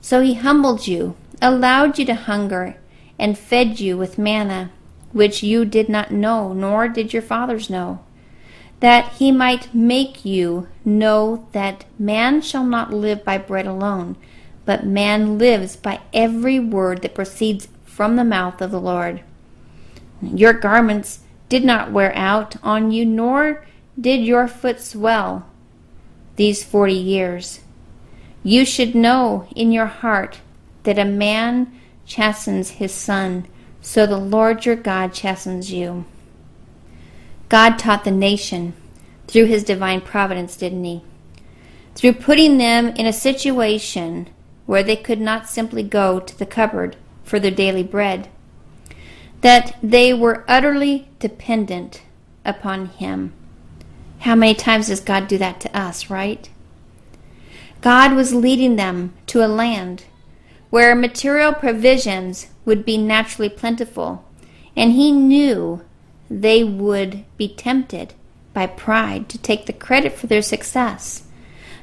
So 0.00 0.22
he 0.22 0.34
humbled 0.34 0.86
you, 0.86 1.16
allowed 1.42 1.98
you 1.98 2.06
to 2.06 2.14
hunger, 2.14 2.76
and 3.18 3.36
fed 3.36 3.78
you 3.78 3.98
with 3.98 4.16
manna 4.16 4.70
which 5.12 5.42
you 5.42 5.66
did 5.66 5.90
not 5.90 6.10
know, 6.10 6.54
nor 6.54 6.88
did 6.88 7.12
your 7.12 7.20
fathers 7.20 7.68
know, 7.68 7.98
that 8.80 9.12
he 9.14 9.30
might 9.30 9.74
make 9.74 10.24
you 10.24 10.66
know 10.82 11.46
that 11.52 11.84
man 11.98 12.40
shall 12.40 12.64
not 12.64 12.92
live 12.92 13.22
by 13.22 13.36
bread 13.36 13.66
alone, 13.66 14.16
but 14.64 14.86
man 14.86 15.36
lives 15.36 15.76
by 15.76 16.00
every 16.14 16.58
word 16.58 17.02
that 17.02 17.14
proceeds 17.14 17.68
from 17.84 18.16
the 18.16 18.24
mouth 18.24 18.62
of 18.62 18.70
the 18.70 18.80
Lord. 18.80 19.22
Your 20.22 20.54
garments 20.54 21.20
did 21.50 21.64
not 21.64 21.92
wear 21.92 22.14
out 22.14 22.56
on 22.62 22.90
you, 22.90 23.04
nor 23.04 23.66
did 24.00 24.20
your 24.20 24.48
foot 24.48 24.80
swell 24.80 25.47
these 26.38 26.64
forty 26.64 26.94
years. 26.94 27.60
You 28.42 28.64
should 28.64 28.94
know 28.94 29.46
in 29.54 29.72
your 29.72 29.86
heart 29.86 30.40
that 30.84 30.98
a 30.98 31.04
man 31.04 31.78
chastens 32.06 32.70
his 32.70 32.92
son 32.92 33.46
so 33.82 34.06
the 34.06 34.16
Lord 34.16 34.64
your 34.64 34.76
God 34.76 35.12
chastens 35.12 35.72
you. 35.72 36.04
God 37.48 37.78
taught 37.78 38.04
the 38.04 38.10
nation 38.10 38.74
through 39.26 39.46
his 39.46 39.64
divine 39.64 40.00
providence, 40.00 40.56
didn't 40.56 40.84
he? 40.84 41.02
Through 41.94 42.14
putting 42.14 42.58
them 42.58 42.88
in 42.88 43.06
a 43.06 43.12
situation 43.12 44.28
where 44.66 44.82
they 44.82 44.96
could 44.96 45.20
not 45.20 45.48
simply 45.48 45.82
go 45.82 46.20
to 46.20 46.38
the 46.38 46.46
cupboard 46.46 46.96
for 47.24 47.40
their 47.40 47.50
daily 47.50 47.82
bread, 47.82 48.28
that 49.40 49.76
they 49.82 50.14
were 50.14 50.44
utterly 50.46 51.08
dependent 51.18 52.02
upon 52.44 52.86
him. 52.86 53.32
How 54.20 54.34
many 54.34 54.54
times 54.54 54.88
does 54.88 55.00
God 55.00 55.28
do 55.28 55.38
that 55.38 55.60
to 55.60 55.78
us, 55.78 56.10
right? 56.10 56.48
God 57.80 58.14
was 58.14 58.34
leading 58.34 58.76
them 58.76 59.14
to 59.28 59.44
a 59.44 59.46
land 59.46 60.04
where 60.70 60.94
material 60.94 61.52
provisions 61.52 62.48
would 62.64 62.84
be 62.84 62.98
naturally 62.98 63.48
plentiful, 63.48 64.24
and 64.76 64.92
he 64.92 65.12
knew 65.12 65.82
they 66.28 66.62
would 66.62 67.24
be 67.36 67.48
tempted 67.48 68.14
by 68.52 68.66
pride 68.66 69.28
to 69.28 69.38
take 69.38 69.66
the 69.66 69.72
credit 69.72 70.12
for 70.12 70.26
their 70.26 70.42
success. 70.42 71.24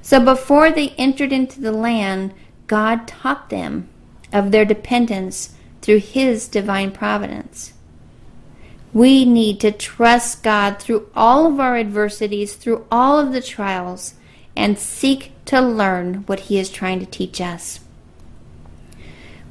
So 0.02 0.24
before 0.24 0.72
they 0.72 0.90
entered 0.90 1.32
into 1.32 1.62
the 1.62 1.72
land, 1.72 2.34
God 2.68 3.08
taught 3.08 3.50
them 3.50 3.90
of 4.32 4.52
their 4.52 4.66
dependence 4.66 5.56
through 5.82 6.00
his 6.00 6.48
divine 6.48 6.92
providence. 6.92 7.74
We 8.96 9.26
need 9.26 9.60
to 9.60 9.74
trust 9.74 10.42
God 10.42 10.80
through 10.80 11.10
all 11.14 11.48
of 11.48 11.60
our 11.60 11.76
adversities, 11.76 12.56
through 12.56 12.86
all 12.90 13.20
of 13.20 13.34
the 13.34 13.42
trials, 13.42 14.14
and 14.56 14.80
seek 14.80 15.34
to 15.48 15.60
learn 15.60 16.24
what 16.28 16.40
he 16.40 16.58
is 16.58 16.70
trying 16.70 17.02
to 17.02 17.06
teach 17.06 17.42
us. 17.42 17.82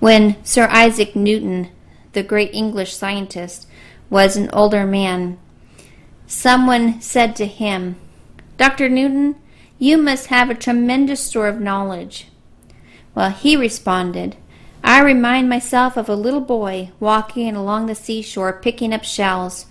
When 0.00 0.42
Sir 0.46 0.66
Isaac 0.70 1.14
Newton, 1.14 1.68
the 2.14 2.22
great 2.22 2.54
English 2.54 2.96
scientist, 2.96 3.68
was 4.08 4.34
an 4.34 4.48
older 4.50 4.86
man, 4.86 5.38
someone 6.26 7.02
said 7.02 7.36
to 7.36 7.44
him, 7.44 7.96
Dr. 8.56 8.88
Newton, 8.88 9.36
you 9.78 9.98
must 9.98 10.28
have 10.28 10.48
a 10.48 10.54
tremendous 10.54 11.20
store 11.20 11.48
of 11.48 11.60
knowledge. 11.60 12.28
Well, 13.14 13.28
he 13.28 13.58
responded, 13.58 14.36
I 14.84 15.00
remind 15.00 15.48
myself 15.48 15.96
of 15.96 16.10
a 16.10 16.14
little 16.14 16.42
boy 16.42 16.90
walking 17.00 17.56
along 17.56 17.86
the 17.86 17.94
seashore 17.94 18.52
picking 18.52 18.92
up 18.92 19.02
shells. 19.02 19.64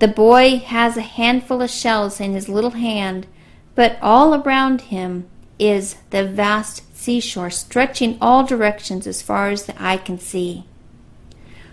The 0.00 0.08
boy 0.08 0.58
has 0.58 0.98
a 0.98 1.02
handful 1.02 1.62
of 1.62 1.70
shells 1.70 2.20
in 2.20 2.34
his 2.34 2.46
little 2.46 2.72
hand, 2.72 3.26
but 3.74 3.98
all 4.02 4.34
around 4.34 4.82
him 4.82 5.26
is 5.58 5.96
the 6.10 6.26
vast 6.26 6.94
seashore 6.94 7.48
stretching 7.48 8.18
all 8.20 8.44
directions 8.44 9.06
as 9.06 9.22
far 9.22 9.48
as 9.48 9.64
the 9.64 9.82
eye 9.82 9.96
can 9.96 10.18
see. 10.18 10.66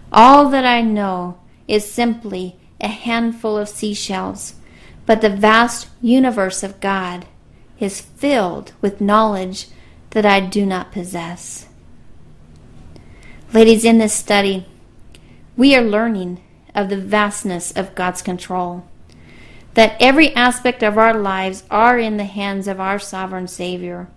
All 0.10 0.50
that 0.50 0.66
I 0.66 0.82
know 0.82 1.40
is 1.68 1.92
simply 1.92 2.56
a 2.80 2.88
handful 2.88 3.58
of 3.58 3.68
seashells, 3.68 4.54
but 5.06 5.20
the 5.20 5.30
vast 5.30 5.90
universe 6.02 6.64
of 6.64 6.80
God 6.80 7.26
is 7.80 8.00
filled 8.00 8.72
with 8.80 9.02
knowledge 9.02 9.68
that 10.12 10.26
I 10.26 10.40
do 10.40 10.66
not 10.66 10.94
possess. 10.94 11.67
Ladies, 13.54 13.86
in 13.86 13.98
this 13.98 14.14
study, 14.14 14.66
we 15.56 15.76
are 15.76 15.82
learning 15.82 16.42
of 16.76 16.90
the 16.90 16.98
vastness 16.98 17.72
of 17.72 17.96
God's 17.96 18.22
control, 18.22 18.86
that 19.74 19.96
every 20.00 20.36
aspect 20.36 20.84
of 20.84 20.98
our 20.98 21.14
lives 21.14 21.64
are 21.72 21.98
in 21.98 22.18
the 22.18 22.26
hands 22.26 22.68
of 22.68 22.80
our 22.80 23.00
sovereign 23.00 23.48
Savior 23.48 24.08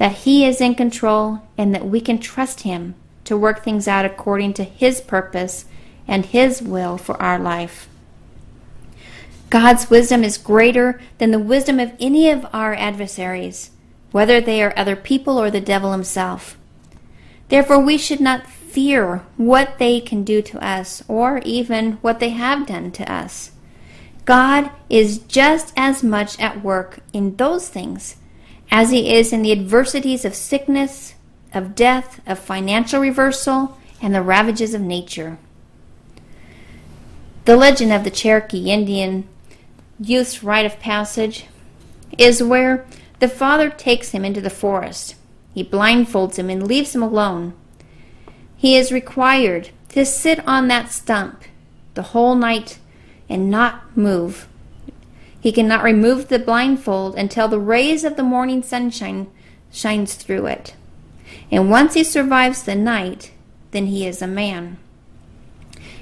that 0.00 0.12
He 0.12 0.46
is 0.46 0.62
in 0.62 0.74
control 0.74 1.42
and 1.58 1.74
that 1.74 1.84
we 1.84 2.00
can 2.00 2.18
trust 2.18 2.60
Him 2.60 2.94
to 3.24 3.36
work 3.36 3.62
things 3.62 3.86
out 3.86 4.06
according 4.06 4.54
to 4.54 4.64
His 4.64 5.00
purpose 5.00 5.66
and 6.08 6.24
His 6.24 6.62
will 6.62 6.96
for 6.96 7.20
our 7.22 7.38
life. 7.38 7.86
God's 9.50 9.90
wisdom 9.90 10.24
is 10.24 10.38
greater 10.38 11.00
than 11.18 11.32
the 11.32 11.38
wisdom 11.38 11.78
of 11.78 11.92
any 12.00 12.30
of 12.30 12.46
our 12.52 12.74
adversaries, 12.74 13.72
whether 14.10 14.40
they 14.40 14.62
are 14.62 14.72
other 14.74 14.96
people 14.96 15.38
or 15.38 15.50
the 15.50 15.60
devil 15.60 15.92
himself. 15.92 16.56
Therefore, 17.50 17.80
we 17.80 17.98
should 17.98 18.20
not 18.20 18.46
fear 18.70 19.24
what 19.36 19.78
they 19.78 20.00
can 20.00 20.24
do 20.24 20.40
to 20.42 20.64
us 20.64 21.02
or 21.08 21.40
even 21.44 21.92
what 22.02 22.20
they 22.20 22.30
have 22.30 22.66
done 22.66 22.90
to 22.92 23.12
us. 23.12 23.50
God 24.24 24.70
is 24.88 25.18
just 25.18 25.72
as 25.76 26.02
much 26.02 26.38
at 26.38 26.62
work 26.62 27.00
in 27.12 27.36
those 27.36 27.68
things 27.68 28.16
as 28.70 28.90
he 28.90 29.14
is 29.14 29.32
in 29.32 29.42
the 29.42 29.52
adversities 29.52 30.24
of 30.24 30.34
sickness, 30.34 31.14
of 31.52 31.74
death, 31.74 32.20
of 32.26 32.38
financial 32.38 33.00
reversal, 33.00 33.76
and 34.00 34.14
the 34.14 34.22
ravages 34.22 34.74
of 34.74 34.80
nature. 34.80 35.38
The 37.44 37.56
legend 37.56 37.92
of 37.92 38.04
the 38.04 38.10
Cherokee 38.10 38.70
Indian 38.70 39.28
youth's 39.98 40.42
rite 40.42 40.64
of 40.64 40.80
passage 40.80 41.46
is 42.16 42.42
where 42.42 42.86
the 43.18 43.28
father 43.28 43.68
takes 43.68 44.10
him 44.10 44.24
into 44.24 44.40
the 44.40 44.50
forest. 44.50 45.14
He 45.52 45.64
blindfolds 45.64 46.36
him 46.36 46.48
and 46.48 46.66
leaves 46.66 46.94
him 46.94 47.02
alone. 47.02 47.54
He 48.60 48.76
is 48.76 48.92
required 48.92 49.70
to 49.90 50.04
sit 50.04 50.46
on 50.46 50.68
that 50.68 50.92
stump 50.92 51.42
the 51.94 52.02
whole 52.02 52.34
night 52.34 52.78
and 53.28 53.50
not 53.50 53.96
move 53.96 54.46
he 55.40 55.52
cannot 55.52 55.82
remove 55.82 56.28
the 56.28 56.38
blindfold 56.38 57.16
until 57.16 57.48
the 57.48 57.58
rays 57.58 58.04
of 58.04 58.16
the 58.16 58.22
morning 58.22 58.62
sunshine 58.62 59.28
shines 59.72 60.14
through 60.14 60.46
it. 60.46 60.74
And 61.50 61.70
once 61.70 61.94
he 61.94 62.04
survives 62.04 62.62
the 62.62 62.74
night, 62.74 63.32
then 63.70 63.86
he 63.86 64.06
is 64.06 64.20
a 64.20 64.26
man. 64.26 64.76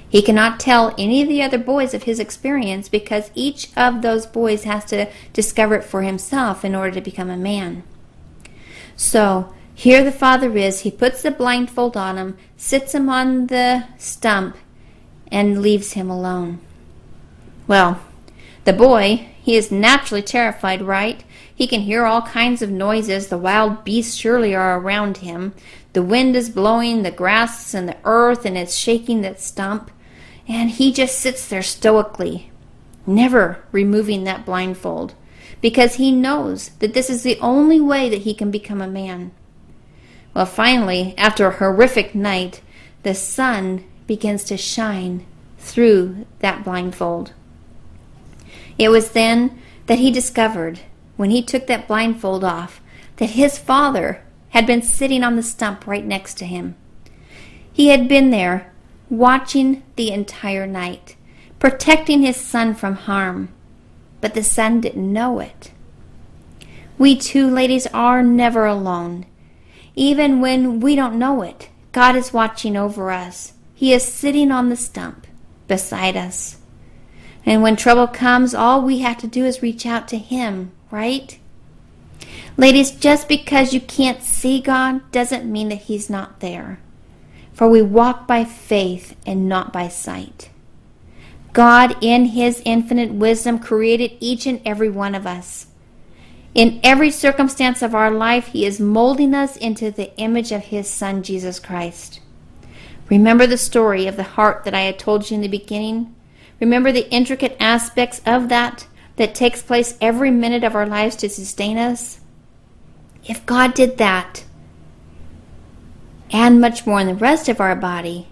He 0.09 0.21
cannot 0.21 0.59
tell 0.59 0.93
any 0.97 1.21
of 1.21 1.29
the 1.29 1.41
other 1.41 1.59
boys 1.59 1.93
of 1.93 2.03
his 2.03 2.19
experience 2.19 2.89
because 2.89 3.31
each 3.35 3.69
of 3.77 4.01
those 4.01 4.25
boys 4.25 4.63
has 4.63 4.83
to 4.85 5.07
discover 5.33 5.75
it 5.75 5.83
for 5.83 6.01
himself 6.01 6.65
in 6.65 6.75
order 6.75 6.91
to 6.95 7.01
become 7.01 7.29
a 7.29 7.37
man. 7.37 7.83
So, 8.97 9.53
here 9.79 10.03
the 10.03 10.11
father 10.11 10.57
is. 10.57 10.81
He 10.81 10.91
puts 10.91 11.21
the 11.21 11.31
blindfold 11.31 11.95
on 11.95 12.17
him, 12.17 12.37
sits 12.57 12.93
him 12.93 13.07
on 13.07 13.47
the 13.47 13.85
stump, 13.97 14.57
and 15.31 15.61
leaves 15.61 15.93
him 15.93 16.09
alone. 16.09 16.59
Well, 17.65 18.01
the 18.65 18.73
boy, 18.73 19.29
he 19.41 19.55
is 19.55 19.71
naturally 19.71 20.21
terrified, 20.21 20.81
right? 20.81 21.23
He 21.55 21.65
can 21.65 21.79
hear 21.79 22.03
all 22.03 22.23
kinds 22.23 22.61
of 22.61 22.69
noises. 22.69 23.29
The 23.29 23.37
wild 23.37 23.85
beasts 23.85 24.15
surely 24.15 24.53
are 24.53 24.77
around 24.77 25.19
him. 25.19 25.53
The 25.93 26.03
wind 26.03 26.35
is 26.35 26.49
blowing 26.49 27.03
the 27.03 27.09
grass 27.09 27.73
and 27.73 27.87
the 27.87 27.95
earth, 28.03 28.43
and 28.43 28.57
it's 28.57 28.75
shaking 28.75 29.21
that 29.21 29.39
stump. 29.39 29.91
And 30.45 30.71
he 30.71 30.91
just 30.91 31.17
sits 31.17 31.47
there 31.47 31.63
stoically, 31.63 32.51
never 33.07 33.63
removing 33.71 34.25
that 34.25 34.45
blindfold, 34.45 35.13
because 35.61 35.95
he 35.95 36.11
knows 36.11 36.71
that 36.79 36.93
this 36.93 37.09
is 37.09 37.23
the 37.23 37.39
only 37.39 37.79
way 37.79 38.09
that 38.09 38.23
he 38.23 38.33
can 38.33 38.51
become 38.51 38.81
a 38.81 38.87
man. 38.87 39.31
Well, 40.33 40.45
finally, 40.45 41.13
after 41.17 41.47
a 41.47 41.57
horrific 41.57 42.13
night, 42.13 42.61
the 43.03 43.15
sun 43.15 43.83
begins 44.07 44.43
to 44.45 44.57
shine 44.57 45.25
through 45.57 46.25
that 46.39 46.63
blindfold. 46.63 47.33
It 48.77 48.89
was 48.89 49.11
then 49.11 49.59
that 49.87 49.99
he 49.99 50.11
discovered, 50.11 50.79
when 51.17 51.31
he 51.31 51.41
took 51.41 51.67
that 51.67 51.87
blindfold 51.87 52.43
off, 52.43 52.81
that 53.17 53.31
his 53.31 53.57
father 53.57 54.21
had 54.49 54.65
been 54.65 54.81
sitting 54.81 55.23
on 55.23 55.35
the 55.35 55.43
stump 55.43 55.85
right 55.85 56.05
next 56.05 56.37
to 56.37 56.45
him. 56.45 56.75
He 57.71 57.89
had 57.89 58.07
been 58.07 58.29
there, 58.29 58.71
watching 59.09 59.83
the 59.95 60.11
entire 60.11 60.65
night, 60.65 61.15
protecting 61.59 62.21
his 62.21 62.37
son 62.37 62.73
from 62.73 62.95
harm, 62.95 63.49
but 64.21 64.33
the 64.33 64.43
son 64.43 64.81
didn't 64.81 65.11
know 65.11 65.39
it. 65.39 65.71
We 66.97 67.17
too, 67.17 67.49
ladies, 67.49 67.87
are 67.87 68.21
never 68.21 68.65
alone. 68.65 69.25
Even 69.99 70.39
when 70.39 70.79
we 70.79 70.95
don't 70.95 71.19
know 71.19 71.41
it, 71.41 71.67
God 71.91 72.15
is 72.15 72.31
watching 72.31 72.77
over 72.77 73.11
us. 73.11 73.51
He 73.75 73.91
is 73.91 74.01
sitting 74.01 74.49
on 74.49 74.69
the 74.69 74.77
stump 74.77 75.27
beside 75.67 76.15
us. 76.15 76.55
And 77.45 77.61
when 77.61 77.75
trouble 77.75 78.07
comes, 78.07 78.55
all 78.55 78.81
we 78.81 78.99
have 78.99 79.17
to 79.17 79.27
do 79.27 79.43
is 79.43 79.61
reach 79.61 79.85
out 79.85 80.07
to 80.07 80.17
Him, 80.17 80.71
right? 80.89 81.37
Ladies, 82.55 82.91
just 82.91 83.27
because 83.27 83.73
you 83.73 83.81
can't 83.81 84.23
see 84.23 84.61
God 84.61 85.11
doesn't 85.11 85.51
mean 85.51 85.67
that 85.67 85.81
He's 85.81 86.09
not 86.09 86.39
there. 86.39 86.79
For 87.51 87.67
we 87.67 87.81
walk 87.81 88.25
by 88.25 88.45
faith 88.45 89.17
and 89.25 89.49
not 89.49 89.73
by 89.73 89.89
sight. 89.89 90.49
God, 91.51 91.97
in 91.99 92.27
His 92.27 92.61
infinite 92.63 93.11
wisdom, 93.11 93.59
created 93.59 94.15
each 94.21 94.45
and 94.45 94.61
every 94.63 94.89
one 94.89 95.13
of 95.13 95.27
us. 95.27 95.65
In 96.59 96.81
every 96.83 97.09
circumstance 97.09 97.81
of 97.81 97.95
our 97.95 98.11
life, 98.11 98.47
He 98.47 98.65
is 98.65 98.81
molding 98.81 99.33
us 99.33 99.55
into 99.55 99.91
the 99.91 100.13
image 100.17 100.51
of 100.51 100.65
His 100.65 100.89
Son, 100.89 101.23
Jesus 101.23 101.57
Christ. 101.57 102.19
Remember 103.07 103.47
the 103.47 103.57
story 103.57 104.07
of 104.07 104.17
the 104.17 104.23
heart 104.35 104.65
that 104.65 104.73
I 104.73 104.81
had 104.81 104.99
told 104.99 105.31
you 105.31 105.35
in 105.35 105.41
the 105.41 105.47
beginning? 105.47 106.13
Remember 106.59 106.91
the 106.91 107.09
intricate 107.11 107.55
aspects 107.61 108.21
of 108.25 108.49
that 108.49 108.87
that 109.15 109.33
takes 109.33 109.61
place 109.61 109.97
every 110.01 110.31
minute 110.31 110.65
of 110.65 110.75
our 110.75 110.85
lives 110.85 111.15
to 111.15 111.29
sustain 111.29 111.77
us? 111.77 112.19
If 113.23 113.45
God 113.45 113.73
did 113.73 113.97
that, 113.97 114.43
and 116.29 116.59
much 116.59 116.85
more 116.85 116.99
in 116.99 117.07
the 117.07 117.15
rest 117.15 117.47
of 117.47 117.61
our 117.61 117.73
body, 117.77 118.27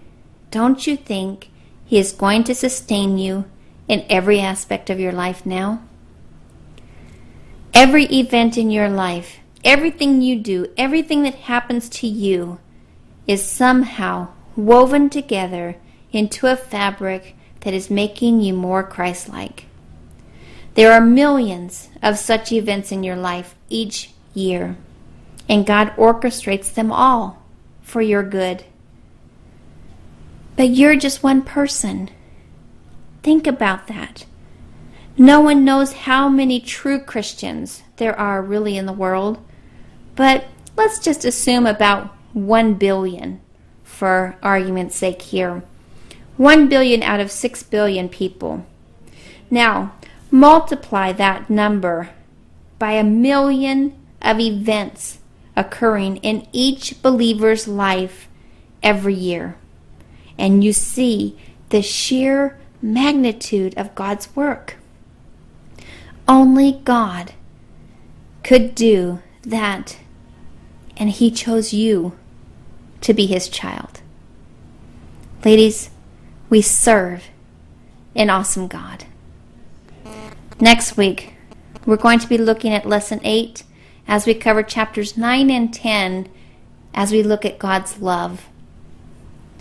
don't 0.50 0.86
you 0.86 0.98
think 0.98 1.48
He 1.86 1.96
is 1.96 2.12
going 2.12 2.44
to 2.44 2.54
sustain 2.54 3.16
you 3.16 3.46
in 3.88 4.04
every 4.10 4.38
aspect 4.38 4.90
of 4.90 5.00
your 5.00 5.12
life 5.12 5.46
now? 5.46 5.87
Every 7.80 8.06
event 8.06 8.58
in 8.58 8.72
your 8.72 8.88
life, 8.88 9.38
everything 9.62 10.20
you 10.20 10.40
do, 10.40 10.66
everything 10.76 11.22
that 11.22 11.36
happens 11.36 11.88
to 11.90 12.08
you 12.08 12.58
is 13.28 13.40
somehow 13.44 14.30
woven 14.56 15.08
together 15.08 15.76
into 16.10 16.48
a 16.48 16.56
fabric 16.56 17.36
that 17.60 17.72
is 17.72 17.88
making 17.88 18.40
you 18.40 18.52
more 18.52 18.82
Christ 18.82 19.28
like. 19.28 19.66
There 20.74 20.90
are 20.92 21.00
millions 21.00 21.88
of 22.02 22.18
such 22.18 22.50
events 22.50 22.90
in 22.90 23.04
your 23.04 23.14
life 23.14 23.54
each 23.68 24.10
year, 24.34 24.76
and 25.48 25.64
God 25.64 25.94
orchestrates 25.96 26.74
them 26.74 26.90
all 26.90 27.40
for 27.80 28.02
your 28.02 28.24
good. 28.24 28.64
But 30.56 30.70
you're 30.70 30.96
just 30.96 31.22
one 31.22 31.42
person. 31.42 32.10
Think 33.22 33.46
about 33.46 33.86
that. 33.86 34.24
No 35.20 35.40
one 35.40 35.64
knows 35.64 35.92
how 35.92 36.28
many 36.28 36.60
true 36.60 37.00
Christians 37.00 37.82
there 37.96 38.16
are 38.16 38.40
really 38.40 38.76
in 38.76 38.86
the 38.86 38.92
world, 38.92 39.44
but 40.14 40.44
let's 40.76 41.00
just 41.00 41.24
assume 41.24 41.66
about 41.66 42.14
1 42.34 42.74
billion 42.74 43.40
for 43.82 44.36
argument's 44.44 44.94
sake 44.94 45.22
here. 45.22 45.64
1 46.36 46.68
billion 46.68 47.02
out 47.02 47.18
of 47.18 47.32
6 47.32 47.64
billion 47.64 48.08
people. 48.08 48.64
Now, 49.50 49.94
multiply 50.30 51.10
that 51.10 51.50
number 51.50 52.10
by 52.78 52.92
a 52.92 53.02
million 53.02 53.98
of 54.22 54.38
events 54.38 55.18
occurring 55.56 56.18
in 56.18 56.46
each 56.52 57.02
believer's 57.02 57.66
life 57.66 58.28
every 58.84 59.14
year. 59.14 59.56
And 60.38 60.62
you 60.62 60.72
see 60.72 61.36
the 61.70 61.82
sheer 61.82 62.56
magnitude 62.80 63.76
of 63.76 63.96
God's 63.96 64.34
work. 64.36 64.77
Only 66.28 66.72
God 66.84 67.32
could 68.44 68.74
do 68.74 69.22
that, 69.42 69.98
and 70.98 71.08
He 71.08 71.30
chose 71.30 71.72
you 71.72 72.18
to 73.00 73.14
be 73.14 73.26
His 73.26 73.48
child. 73.48 74.02
Ladies, 75.44 75.88
we 76.50 76.60
serve 76.60 77.24
an 78.14 78.28
awesome 78.28 78.68
God. 78.68 79.06
Next 80.60 80.96
week, 80.96 81.34
we're 81.86 81.96
going 81.96 82.18
to 82.18 82.28
be 82.28 82.36
looking 82.36 82.74
at 82.74 82.84
Lesson 82.84 83.20
8 83.24 83.62
as 84.06 84.26
we 84.26 84.34
cover 84.34 84.62
chapters 84.62 85.16
9 85.16 85.50
and 85.50 85.72
10 85.72 86.28
as 86.92 87.12
we 87.12 87.22
look 87.22 87.44
at 87.44 87.58
God's 87.58 88.00
love. 88.00 88.48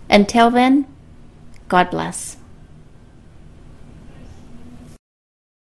Until 0.09 0.49
then, 0.49 0.85
God 1.69 1.89
bless. 1.91 2.37